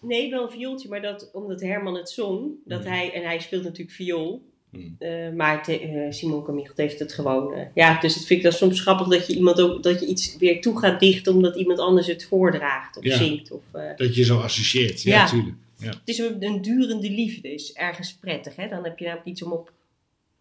[0.00, 3.62] Nee, wel een viooltje, maar dat, omdat Herman het zong, dat hij, en hij speelt
[3.62, 4.42] natuurlijk viool.
[4.72, 4.96] Hmm.
[4.98, 7.52] Uh, maar te, uh, Simon Camichelt heeft het gewoon.
[7.54, 10.06] Uh, ja, dus het vind ik dat soms grappig dat je iemand ook, dat je
[10.06, 13.50] iets weer toe gaat dichten omdat iemand anders het voordraagt of zingt.
[13.50, 13.60] Of,
[13.96, 15.56] dat je zo associeert, ja, natuurlijk.
[15.76, 15.88] Ja.
[15.88, 18.56] Het is een, een, durende liefde, is ergens prettig.
[18.56, 18.68] Hè?
[18.68, 19.72] Dan heb je namelijk iets om op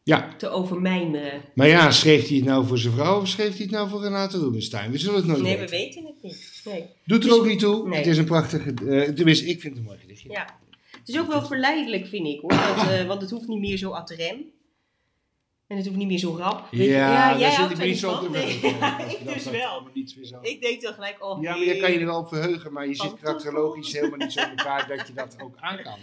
[0.03, 0.35] ja.
[0.37, 1.41] te overmijnen.
[1.53, 4.01] Maar ja, schreef hij het nou voor zijn vrouw of schreef hij het nou voor
[4.01, 4.91] Renate Rubinstein?
[4.91, 5.77] We zullen het nooit nee, weten.
[5.77, 6.61] Nee, we weten het niet.
[6.65, 6.85] Nee.
[7.05, 7.87] Doet er ook niet toe.
[7.87, 7.97] Nee.
[7.97, 8.73] Het is een prachtige...
[9.13, 10.29] Tenminste, ik vind het een mooi gedichtje.
[10.29, 10.59] Ja.
[11.01, 12.39] Het is ook wel verleidelijk, vind ik.
[12.39, 12.49] Hoor.
[12.49, 14.45] Dat, uh, want het hoeft niet meer zo ad rem.
[15.67, 16.67] En het hoeft niet meer zo rap.
[16.71, 18.55] Ja, ja jij zit ik niet zo te nee.
[19.17, 20.39] ik dus wel.
[20.41, 22.87] Ik denk dan gelijk, oh Ja, maar je kan je er wel op verheugen, maar
[22.87, 25.97] je zit karakterologisch helemaal niet zo in elkaar dat je dat ook aan kan.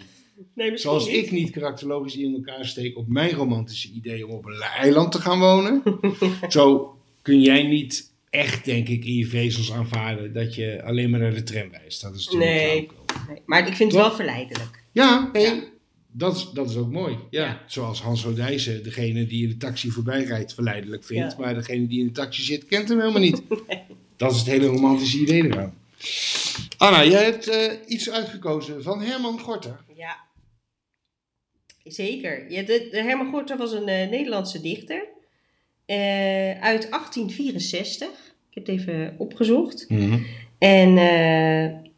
[0.54, 1.16] Nee, Zoals niet.
[1.16, 5.20] ik niet karakterologisch in elkaar steek op mijn romantische idee om op een eiland te
[5.20, 5.82] gaan wonen.
[6.48, 11.20] zo kun jij niet echt, denk ik, in je vezels aanvaarden dat je alleen maar
[11.20, 12.02] naar de tram wijst.
[12.02, 12.88] Dat is natuurlijk nee,
[13.28, 13.42] nee.
[13.46, 14.84] maar ik vind het wel verleidelijk.
[14.98, 15.62] Ja, ja.
[16.12, 17.18] Dat is, dat is ook mooi.
[17.30, 17.62] Ja.
[17.66, 21.38] Zoals Hans Rodijzen, degene die in de taxi voorbij rijdt, verleidelijk vindt.
[21.38, 23.42] Maar degene die in de taxi zit, kent hem helemaal niet.
[24.16, 25.74] Dat is het hele romantische idee eraan.
[26.76, 29.80] Anna, jij hebt uh, iets uitgekozen van Herman Gorter.
[29.96, 30.16] Ja,
[31.84, 32.50] zeker.
[32.50, 35.06] Ja, de, de Herman Gorter was een uh, Nederlandse dichter.
[35.86, 35.96] Uh,
[36.60, 38.08] uit 1864.
[38.08, 39.84] Ik heb het even opgezocht.
[39.88, 40.26] Mm -hmm.
[40.58, 40.96] En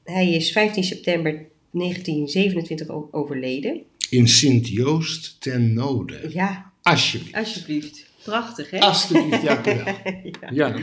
[0.05, 3.83] hij is 15 september 1927 overleden.
[4.11, 6.31] In Sint-Joost ten Node.
[6.33, 6.73] Ja.
[6.83, 7.35] Alsjeblieft.
[7.35, 8.07] Alsjeblieft.
[8.23, 8.79] Prachtig, hè?
[8.79, 9.63] Alsjeblieft, ja.
[9.65, 10.51] ja.
[10.51, 10.77] ja.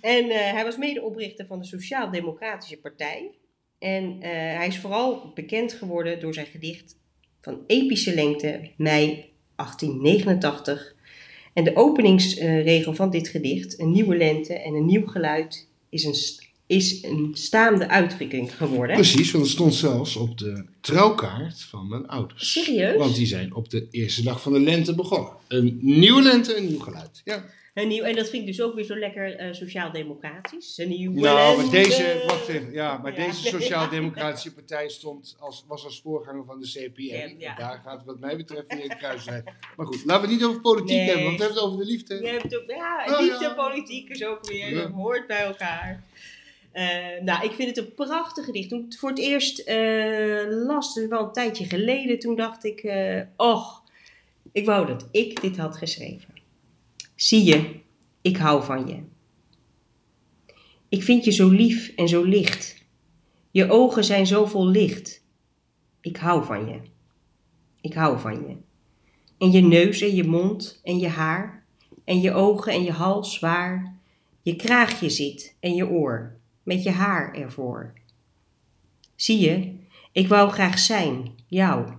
[0.00, 3.30] En uh, hij was medeoprichter van de Sociaal-Democratische Partij.
[3.78, 6.96] En uh, hij is vooral bekend geworden door zijn gedicht
[7.40, 10.94] van epische lengte, mei 1889.
[11.52, 16.14] En de openingsregel van dit gedicht, een nieuwe lente en een nieuw geluid, is een
[16.66, 18.96] is een staande uitdrukking geworden.
[18.96, 22.52] Precies, want het stond zelfs op de trouwkaart van mijn ouders.
[22.52, 22.96] Serieus?
[22.96, 25.32] Want die zijn op de eerste dag van de lente begonnen.
[25.48, 27.20] Een nieuwe lente, een nieuw geluid.
[27.24, 27.44] Ja.
[27.74, 30.78] Een nieuw, en dat vind ik dus ook weer zo lekker uh, sociaal-democratisch.
[30.78, 35.84] Een nieuwe nou, maar deze, wacht even, ja, maar deze sociaal-democratische partij stond als, was
[35.84, 37.34] als voorganger van de CPN.
[37.38, 39.44] Ja, daar gaat wat mij betreft weer een kruis zijn.
[39.76, 41.90] Maar goed, laten we het niet over politiek hebben, want we hebben het over de
[41.90, 42.14] liefde.
[42.14, 46.02] Je hebt ook, ja, oh, liefde en politiek is ook weer, dat hoort bij elkaar.
[46.74, 48.68] Uh, nou, ik vind het een prachtig gedicht.
[48.68, 53.20] Toen voor het eerst uh, las, dus wel een tijdje geleden, toen dacht ik, uh,
[53.36, 53.82] och,
[54.52, 56.34] ik wou dat ik dit had geschreven.
[57.14, 57.80] Zie je,
[58.22, 59.02] ik hou van je.
[60.88, 62.82] Ik vind je zo lief en zo licht.
[63.50, 65.24] Je ogen zijn zo vol licht.
[66.00, 66.80] Ik hou van je.
[67.80, 68.56] Ik hou van je.
[69.38, 71.66] En je neus en je mond en je haar.
[72.04, 73.98] En je ogen en je hals waar.
[74.42, 77.92] Je kraagje zit en je oor met je haar ervoor.
[79.14, 79.74] Zie je,
[80.12, 81.92] ik wou graag zijn, jou,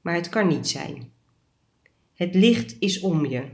[0.00, 1.12] maar het kan niet zijn.
[2.14, 3.48] Het licht is om je.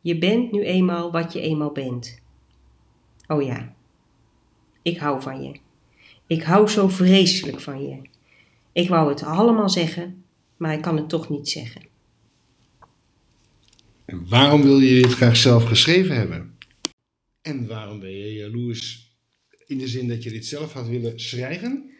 [0.00, 2.20] Je bent nu eenmaal wat je eenmaal bent.
[3.26, 3.74] Oh ja,
[4.82, 5.60] ik hou van je.
[6.26, 8.02] Ik hou zo vreselijk van je.
[8.72, 10.24] Ik wou het allemaal zeggen,
[10.56, 11.82] maar ik kan het toch niet zeggen.
[14.04, 16.56] En waarom wil je dit graag zelf geschreven hebben?
[17.40, 19.09] En waarom ben je jaloers
[19.70, 21.90] in de zin dat je dit zelf had willen schrijven?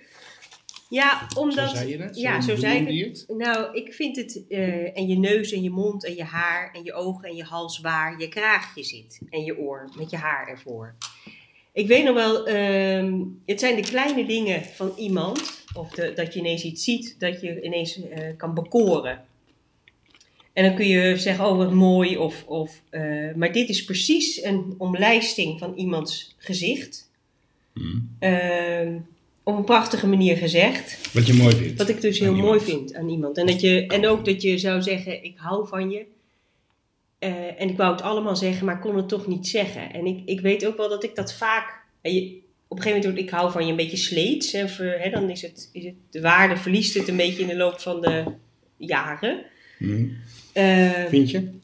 [0.91, 1.69] Ja, omdat.
[1.69, 2.17] Zo zei je het?
[2.17, 3.25] ja, zo zei ik het.
[3.29, 4.43] Nou, ik vind het.
[4.49, 7.45] Uh, en je neus en je mond en je haar en je ogen en je
[7.45, 9.21] hals waar je kraagje zit.
[9.31, 10.95] En je oor met je haar ervoor.
[11.73, 15.63] Ik weet nog wel, uh, het zijn de kleine dingen van iemand.
[15.75, 18.07] Of de, dat je ineens iets ziet dat je ineens uh,
[18.37, 19.25] kan bekoren.
[20.53, 22.17] En dan kun je zeggen, oh wat mooi.
[22.17, 27.10] Of, of, uh, maar dit is precies een omlijsting van iemands gezicht
[28.21, 28.95] uh,
[29.43, 31.13] op een prachtige manier gezegd.
[31.13, 31.79] Wat je mooi vindt.
[31.79, 33.39] Wat ik dus heel mooi vind aan iemand.
[33.39, 36.07] En, dat je, en ook dat je zou zeggen, ik hou van je.
[37.21, 39.93] Uh, en ik wou het allemaal zeggen, maar kon het toch niet zeggen.
[39.93, 41.81] En ik, ik weet ook wel dat ik dat vaak...
[42.03, 44.53] Je, op een gegeven moment, ik hou van je een beetje sleets.
[44.53, 47.57] En hè, dan is het, is het, de waarde verliest het een beetje in de
[47.57, 48.25] loop van de
[48.77, 49.45] jaren.
[49.79, 50.17] Mm.
[51.09, 51.59] vind je?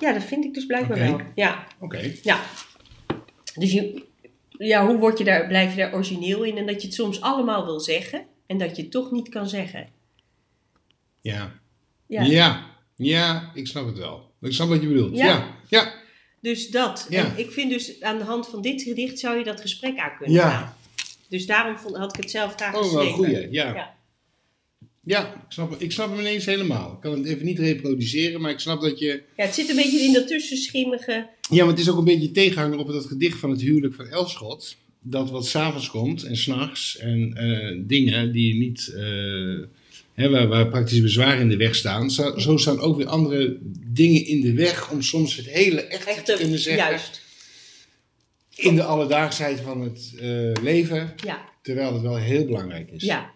[0.00, 1.20] Ja, dat vind ik dus blijkbaar wel.
[1.34, 1.66] Ja.
[1.80, 2.12] Oké.
[2.22, 2.40] Ja.
[3.54, 4.02] Dus je,
[4.58, 6.56] ja, hoe word je daar, blijf je daar origineel in?
[6.56, 9.48] En dat je het soms allemaal wil zeggen en dat je het toch niet kan
[9.48, 9.88] zeggen.
[11.20, 11.60] Ja.
[12.06, 12.22] Ja.
[12.22, 12.66] Ja,
[12.96, 14.32] ja ik snap het wel.
[14.40, 15.16] Ik snap wat je bedoelt.
[15.16, 15.56] Ja.
[15.68, 15.92] ja.
[16.40, 17.06] Dus dat.
[17.08, 17.24] Ja.
[17.24, 20.16] En ik vind dus aan de hand van dit gedicht zou je dat gesprek aan
[20.18, 20.50] kunnen ja.
[20.50, 20.76] gaan.
[21.28, 23.08] Dus daarom vond, had ik het zelf graag oh, geschreven.
[23.08, 23.50] Oh, wel goeie.
[23.50, 23.96] Ja.
[25.08, 25.34] Ja.
[25.34, 26.92] Ik snap, ik snap hem ineens helemaal.
[26.92, 29.22] Ik kan het even niet reproduceren, maar ik snap dat je...
[29.36, 31.28] Ja, het zit een beetje in dat tussenschimmige...
[31.50, 34.06] Ja, maar het is ook een beetje tegenhanger op dat gedicht van het huwelijk van
[34.06, 34.76] Elschot.
[35.00, 38.92] Dat wat s'avonds komt en s'nachts en uh, dingen die niet...
[38.94, 39.64] Uh,
[40.14, 42.10] hè, waar, waar praktische bezwaren in de weg staan.
[42.10, 46.22] Zo, zo, staan ook weer andere dingen in de weg om soms het hele echte,
[46.22, 46.88] te kunnen zeggen.
[46.88, 47.22] Juist.
[48.54, 51.14] In de alledaagsheid van het uh, leven.
[51.24, 51.48] Ja.
[51.62, 53.02] Terwijl het wel heel belangrijk is.
[53.02, 53.30] Ja,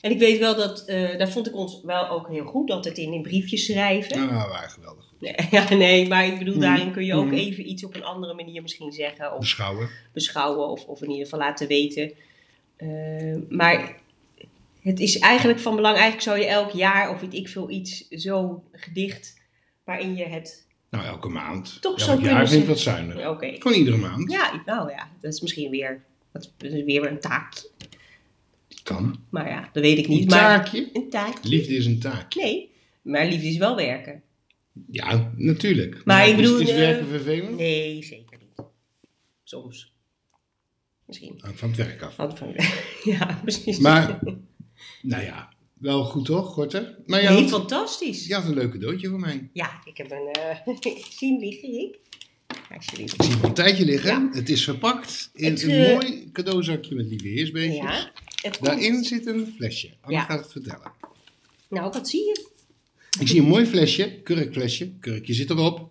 [0.00, 2.98] en ik weet wel dat, uh, daar vond ik ons wel ook heel goed, altijd
[2.98, 4.18] in, in briefjes schrijven.
[4.18, 5.04] Nou, nou waren geweldig.
[5.18, 6.60] Nee, ja, nee, maar ik bedoel, mm.
[6.60, 7.32] daarin kun je ook mm.
[7.32, 9.32] even iets op een andere manier misschien zeggen.
[9.32, 9.88] Of beschouwen.
[10.12, 12.12] Beschouwen, of, of in ieder geval laten weten.
[12.78, 13.96] Uh, maar
[14.80, 18.08] het is eigenlijk van belang, eigenlijk zou je elk jaar, of weet ik veel, iets,
[18.08, 19.40] zo gedicht,
[19.84, 20.66] waarin je het...
[20.90, 21.82] Nou, elke maand.
[21.82, 23.28] Toch zo kunnen jaar vind ik wat zuinig.
[23.28, 23.54] Oké.
[23.58, 24.30] Gewoon iedere maand.
[24.32, 27.68] Ja, nou ja, dat is misschien weer, dat is weer een taakje.
[28.88, 29.26] Kan.
[29.30, 30.22] Maar ja, dat weet ik niet.
[30.22, 30.80] Een taakje?
[30.80, 31.48] Maar, een taakje.
[31.48, 32.42] Liefde is een taakje.
[32.42, 32.70] Nee,
[33.02, 34.22] maar liefde is wel werken.
[34.90, 36.04] Ja, natuurlijk.
[36.04, 36.60] Maar, ik bedoel...
[36.60, 37.56] Is, is werken vervelend?
[37.56, 38.66] Nee, zeker niet.
[39.44, 39.92] Soms.
[41.06, 41.40] Misschien.
[41.54, 42.14] Van het werk af.
[42.14, 42.54] Van, van,
[43.14, 43.82] ja, misschien.
[43.82, 44.18] Maar,
[45.02, 46.98] nou ja, wel goed toch, Gorter?
[47.06, 48.26] Maar nee, had, fantastisch.
[48.26, 49.50] Je had een leuk cadeautje voor mij.
[49.52, 50.36] Ja, ik heb een...
[50.66, 51.98] Uh, zien liggen, ik.
[52.76, 54.30] Ik zie het een tijdje liggen.
[54.32, 57.76] Het is verpakt in een uh, mooi cadeauzakje met lieve heersbeestjes.
[57.76, 58.12] Ja.
[58.60, 59.90] Daarin zit een flesje.
[60.00, 60.92] Anna gaat het vertellen.
[61.68, 62.46] Nou, wat zie je?
[63.20, 64.90] Ik zie een mooi flesje, kurkflesje.
[65.00, 65.90] Kurkje zit erop.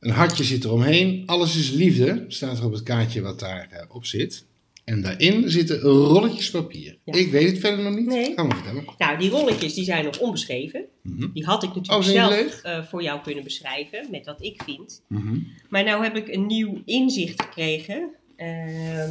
[0.00, 1.22] Een hartje zit eromheen.
[1.26, 4.44] Alles is liefde, staat er op het kaartje wat daarop uh, op zit.
[4.84, 6.98] En daarin zitten rolletjes papier.
[7.04, 8.06] Ik weet het verder nog niet.
[8.06, 8.32] Nee.
[8.34, 8.84] Ga maar vertellen.
[8.98, 10.84] Nou, die rolletjes die zijn nog onbeschreven.
[11.02, 11.32] Mhm.
[11.32, 15.02] Die had ik natuurlijk oh, zelf uh, voor jou kunnen beschrijven, met wat ik vind.
[15.08, 15.38] Mhm.
[15.68, 18.10] Maar nou heb ik een nieuw inzicht gekregen.
[18.36, 19.08] Uh,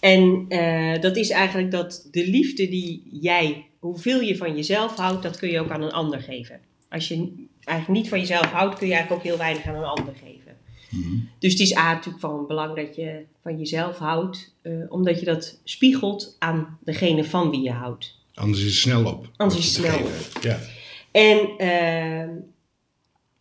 [0.00, 5.22] en uh, dat is eigenlijk dat de liefde die jij, hoeveel je van jezelf houdt,
[5.22, 6.60] dat kun je ook aan een ander geven.
[6.88, 9.84] Als je eigenlijk niet van jezelf houdt, kun je eigenlijk ook heel weinig aan een
[9.84, 10.56] ander geven.
[10.90, 11.16] Mhm.
[11.38, 15.24] Dus het is A, natuurlijk van belang dat je van jezelf houdt, uh, omdat je
[15.24, 18.18] dat spiegelt aan degene van wie je houdt.
[18.34, 19.30] Anders is het snel op.
[19.36, 20.42] Anders is het snel op.
[20.42, 20.58] Ja.
[21.10, 22.36] En uh,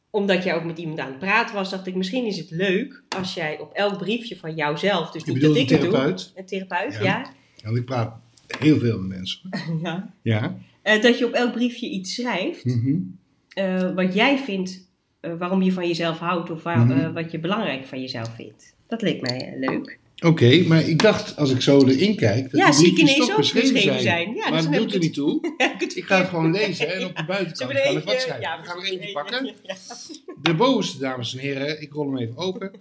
[0.10, 3.04] omdat jij ook met iemand aan het praten was, dacht ik, misschien is het leuk
[3.10, 6.94] als jij op elk briefje van jouzelf, dus niet dat ik het doe, een therapeut,
[6.94, 7.02] ja.
[7.02, 7.32] ja.
[7.64, 8.20] Want ik praat
[8.60, 9.50] heel veel met mensen.
[9.84, 10.14] ja.
[10.22, 10.58] ja.
[10.84, 13.18] Uh, dat je op elk briefje iets schrijft, mm
[13.60, 14.88] uh, wat jij vindt,
[15.22, 17.14] uh, waarom je van jezelf houdt of waar, mm -hmm.
[17.14, 18.76] wat je belangrijk van jezelf vindt.
[18.88, 20.00] Dat leek mij leuk.
[20.22, 23.82] Oké, maar ik dacht als ik zo erin kijk, dat ja, die briefjes toch beschreven
[23.82, 24.02] zijn.
[24.02, 24.34] zijn.
[24.36, 25.56] Ja, maar dat doet er niet toe.
[25.96, 28.42] ik ga het gewoon lezen en op de buitenkant ga ik wat schrijven.
[28.42, 29.54] Ja, we gaan er eentje pakken.
[30.42, 32.72] De bovenste, dames en heren, ik rol hem even open.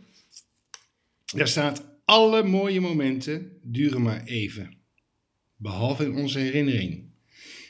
[1.34, 4.76] Daar staat, alle mooie momenten duren maar even.
[5.56, 7.04] Behalve in onze herinnering.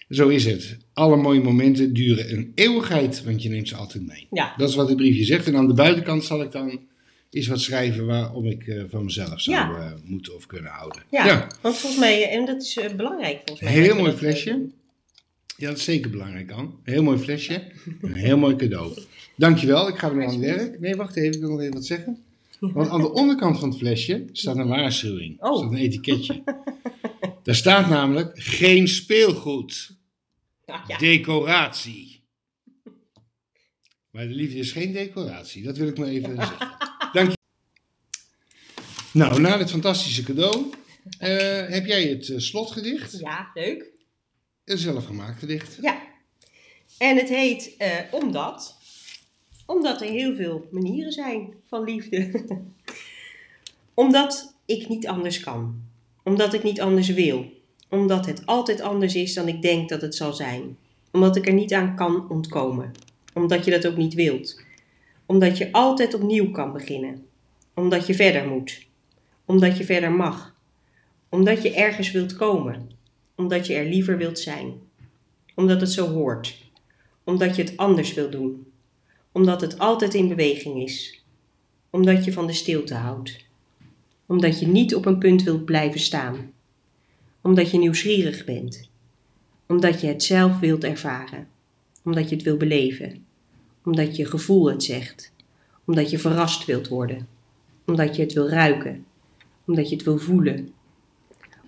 [0.08, 0.76] Zo is het.
[0.92, 4.26] Alle mooie momenten duren een eeuwigheid, want je neemt ze altijd mee.
[4.30, 4.54] Ja.
[4.56, 5.46] Dat is wat het briefje zegt.
[5.46, 6.86] En aan de buitenkant zal ik dan
[7.30, 9.70] is wat schrijven waarom ik uh, van mezelf zou ja.
[9.78, 11.02] uh, moeten of kunnen houden.
[11.10, 13.72] Ja, ja, want volgens mij, en dat is belangrijk volgens mij.
[13.72, 14.68] Heel mooi flesje.
[15.56, 16.80] Ja, dat is zeker belangrijk, An.
[16.82, 17.72] Heel mooi flesje.
[18.00, 18.98] Een heel mooi cadeau.
[19.36, 20.80] Dankjewel, ik ga weer aan het werk.
[20.80, 22.24] Nee, wacht even, ik wil nog even wat zeggen.
[22.60, 25.42] Want aan de onderkant van het flesje staat een waarschuwing.
[25.42, 25.56] Oh.
[25.56, 26.42] staat een etiketje.
[27.42, 29.96] Daar staat namelijk geen speelgoed.
[30.66, 30.96] Ja.
[30.98, 32.22] Decoratie.
[34.10, 35.62] Maar de liefde is geen decoratie.
[35.62, 36.87] Dat wil ik maar even zeggen.
[39.18, 39.40] Dank je.
[39.40, 43.18] Nou, na dit fantastische cadeau uh, heb jij het uh, slotgedicht.
[43.18, 43.90] Ja, leuk.
[44.64, 45.78] Een zelfgemaakt gedicht.
[45.80, 46.02] Ja.
[46.98, 48.76] En het heet uh, Omdat.
[49.66, 52.44] Omdat er heel veel manieren zijn van liefde.
[53.94, 55.82] Omdat ik niet anders kan.
[56.24, 57.52] Omdat ik niet anders wil.
[57.88, 60.76] Omdat het altijd anders is dan ik denk dat het zal zijn.
[61.12, 62.92] Omdat ik er niet aan kan ontkomen.
[63.34, 64.66] Omdat je dat ook niet wilt
[65.28, 67.26] omdat je altijd opnieuw kan beginnen.
[67.74, 68.87] Omdat je verder moet.
[69.48, 70.54] Omdat je verder mag.
[71.28, 72.90] Omdat je ergens wilt komen.
[73.34, 74.72] Omdat je er liever wilt zijn.
[75.54, 76.56] Omdat het zo hoort.
[77.24, 78.66] Omdat je het anders wilt doen.
[79.32, 81.24] Omdat het altijd in beweging is.
[81.90, 83.44] Omdat je van de stilte houdt.
[84.26, 86.52] Omdat je niet op een punt wilt blijven staan.
[87.40, 88.90] Omdat je nieuwsgierig bent.
[89.66, 91.48] Omdat je het zelf wilt ervaren.
[92.04, 93.24] Omdat je het wil beleven.
[93.84, 95.32] Omdat je gevoel het zegt.
[95.84, 97.28] Omdat je verrast wilt worden.
[97.86, 99.06] Omdat je het wil ruiken.
[99.68, 100.72] Omdat je het wil voelen.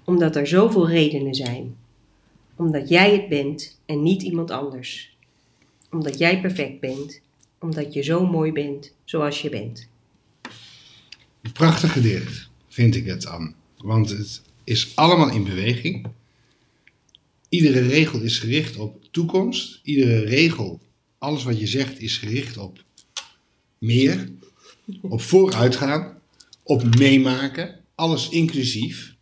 [0.05, 1.76] Omdat er zoveel redenen zijn.
[2.57, 5.16] Omdat jij het bent en niet iemand anders.
[5.90, 7.20] Omdat jij perfect bent.
[7.59, 9.88] Omdat je zo mooi bent zoals je bent.
[11.42, 13.55] Een prachtig gedicht, vind ik het, aan.
[13.76, 16.07] Want het is allemaal in beweging.
[17.48, 19.80] Iedere regel is gericht op toekomst.
[19.82, 20.80] Iedere regel,
[21.18, 22.84] alles wat je zegt, is gericht op
[23.78, 24.28] meer.
[25.01, 26.18] Op vooruitgaan.
[26.62, 27.80] Op meemaken.
[28.01, 29.14] Alles inclusief.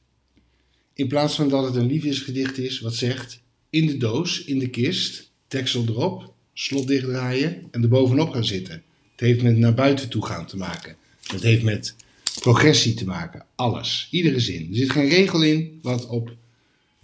[0.94, 4.68] In plaats van dat het een liefdesgedicht is wat zegt: in de doos, in de
[4.68, 8.82] kist, deksel erop, slot dichtdraaien en er bovenop gaan zitten.
[9.10, 10.96] Het heeft met naar buiten toe gaan te maken.
[11.26, 11.94] Het heeft met
[12.40, 13.44] progressie te maken.
[13.54, 14.08] Alles.
[14.10, 14.68] Iedere zin.
[14.70, 16.36] Er zit geen regel in wat op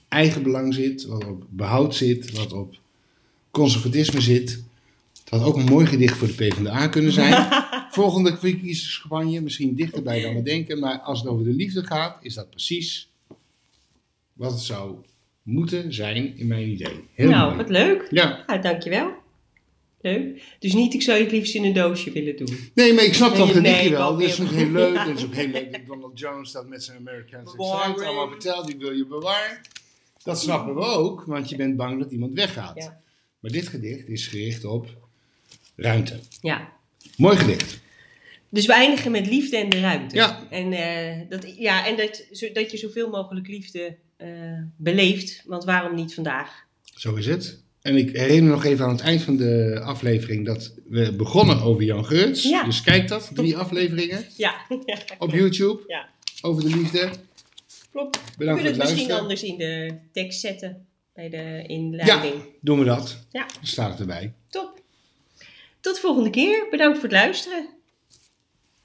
[0.08, 2.78] eigen belang zit, wat op behoud zit, wat op
[3.50, 4.62] conservatisme zit.
[5.24, 7.48] Het had ook een mooi gedicht voor de PvdA kunnen zijn.
[7.94, 12.34] Volgende verkiezingscampagne, misschien dichterbij dan we denken, maar als het over de liefde gaat, is
[12.34, 13.08] dat precies
[14.32, 14.96] wat het zou
[15.42, 17.04] moeten zijn in mijn idee.
[17.14, 18.06] Heel nou, wat leuk.
[18.10, 18.44] Ja.
[18.46, 18.58] ja.
[18.58, 19.12] Dankjewel.
[20.00, 20.42] Leuk.
[20.58, 22.70] Dus niet, ik zou het liefst in een doosje willen doen.
[22.74, 24.16] Nee, maar ik snap dat gedichtje wel.
[24.16, 24.94] Dat is ook heel leuk.
[25.06, 28.66] Dat is ook heel leuk dat Donald Jones dat met zijn American accent allemaal vertelt.
[28.66, 29.60] Die wil je bewaren.
[30.22, 32.76] Dat snappen we ook, want je bent bang dat iemand weggaat.
[32.76, 33.00] Ja.
[33.40, 34.86] Maar dit gedicht is gericht op
[35.76, 36.20] ruimte.
[36.40, 36.72] Ja.
[37.16, 37.82] Mooi gedicht.
[38.54, 40.16] Dus we eindigen met liefde en de ruimte.
[40.16, 40.46] Ja.
[40.50, 44.28] En, uh, dat, ja, en dat, dat je zoveel mogelijk liefde uh,
[44.76, 45.42] beleeft.
[45.46, 46.64] Want waarom niet vandaag?
[46.94, 47.62] Zo is het.
[47.82, 51.82] En ik herinner nog even aan het eind van de aflevering dat we begonnen over
[51.82, 52.42] Jan Geurts.
[52.42, 52.64] Ja.
[52.64, 54.26] Dus kijk dat, drie afleveringen.
[54.36, 54.54] Ja.
[55.18, 55.82] Op YouTube.
[55.86, 56.08] Ja.
[56.42, 57.10] Over de liefde.
[57.90, 58.20] Klopt.
[58.38, 60.86] Bedankt we kunnen het, misschien anders in de tekst zetten.
[61.14, 62.34] Bij de inleiding.
[62.34, 63.26] Ja, doen we dat.
[63.30, 63.46] Ja.
[63.46, 64.32] Dan staat het erbij.
[64.48, 64.80] Top.
[65.80, 66.66] Tot de volgende keer.
[66.70, 67.73] Bedankt voor het luisteren.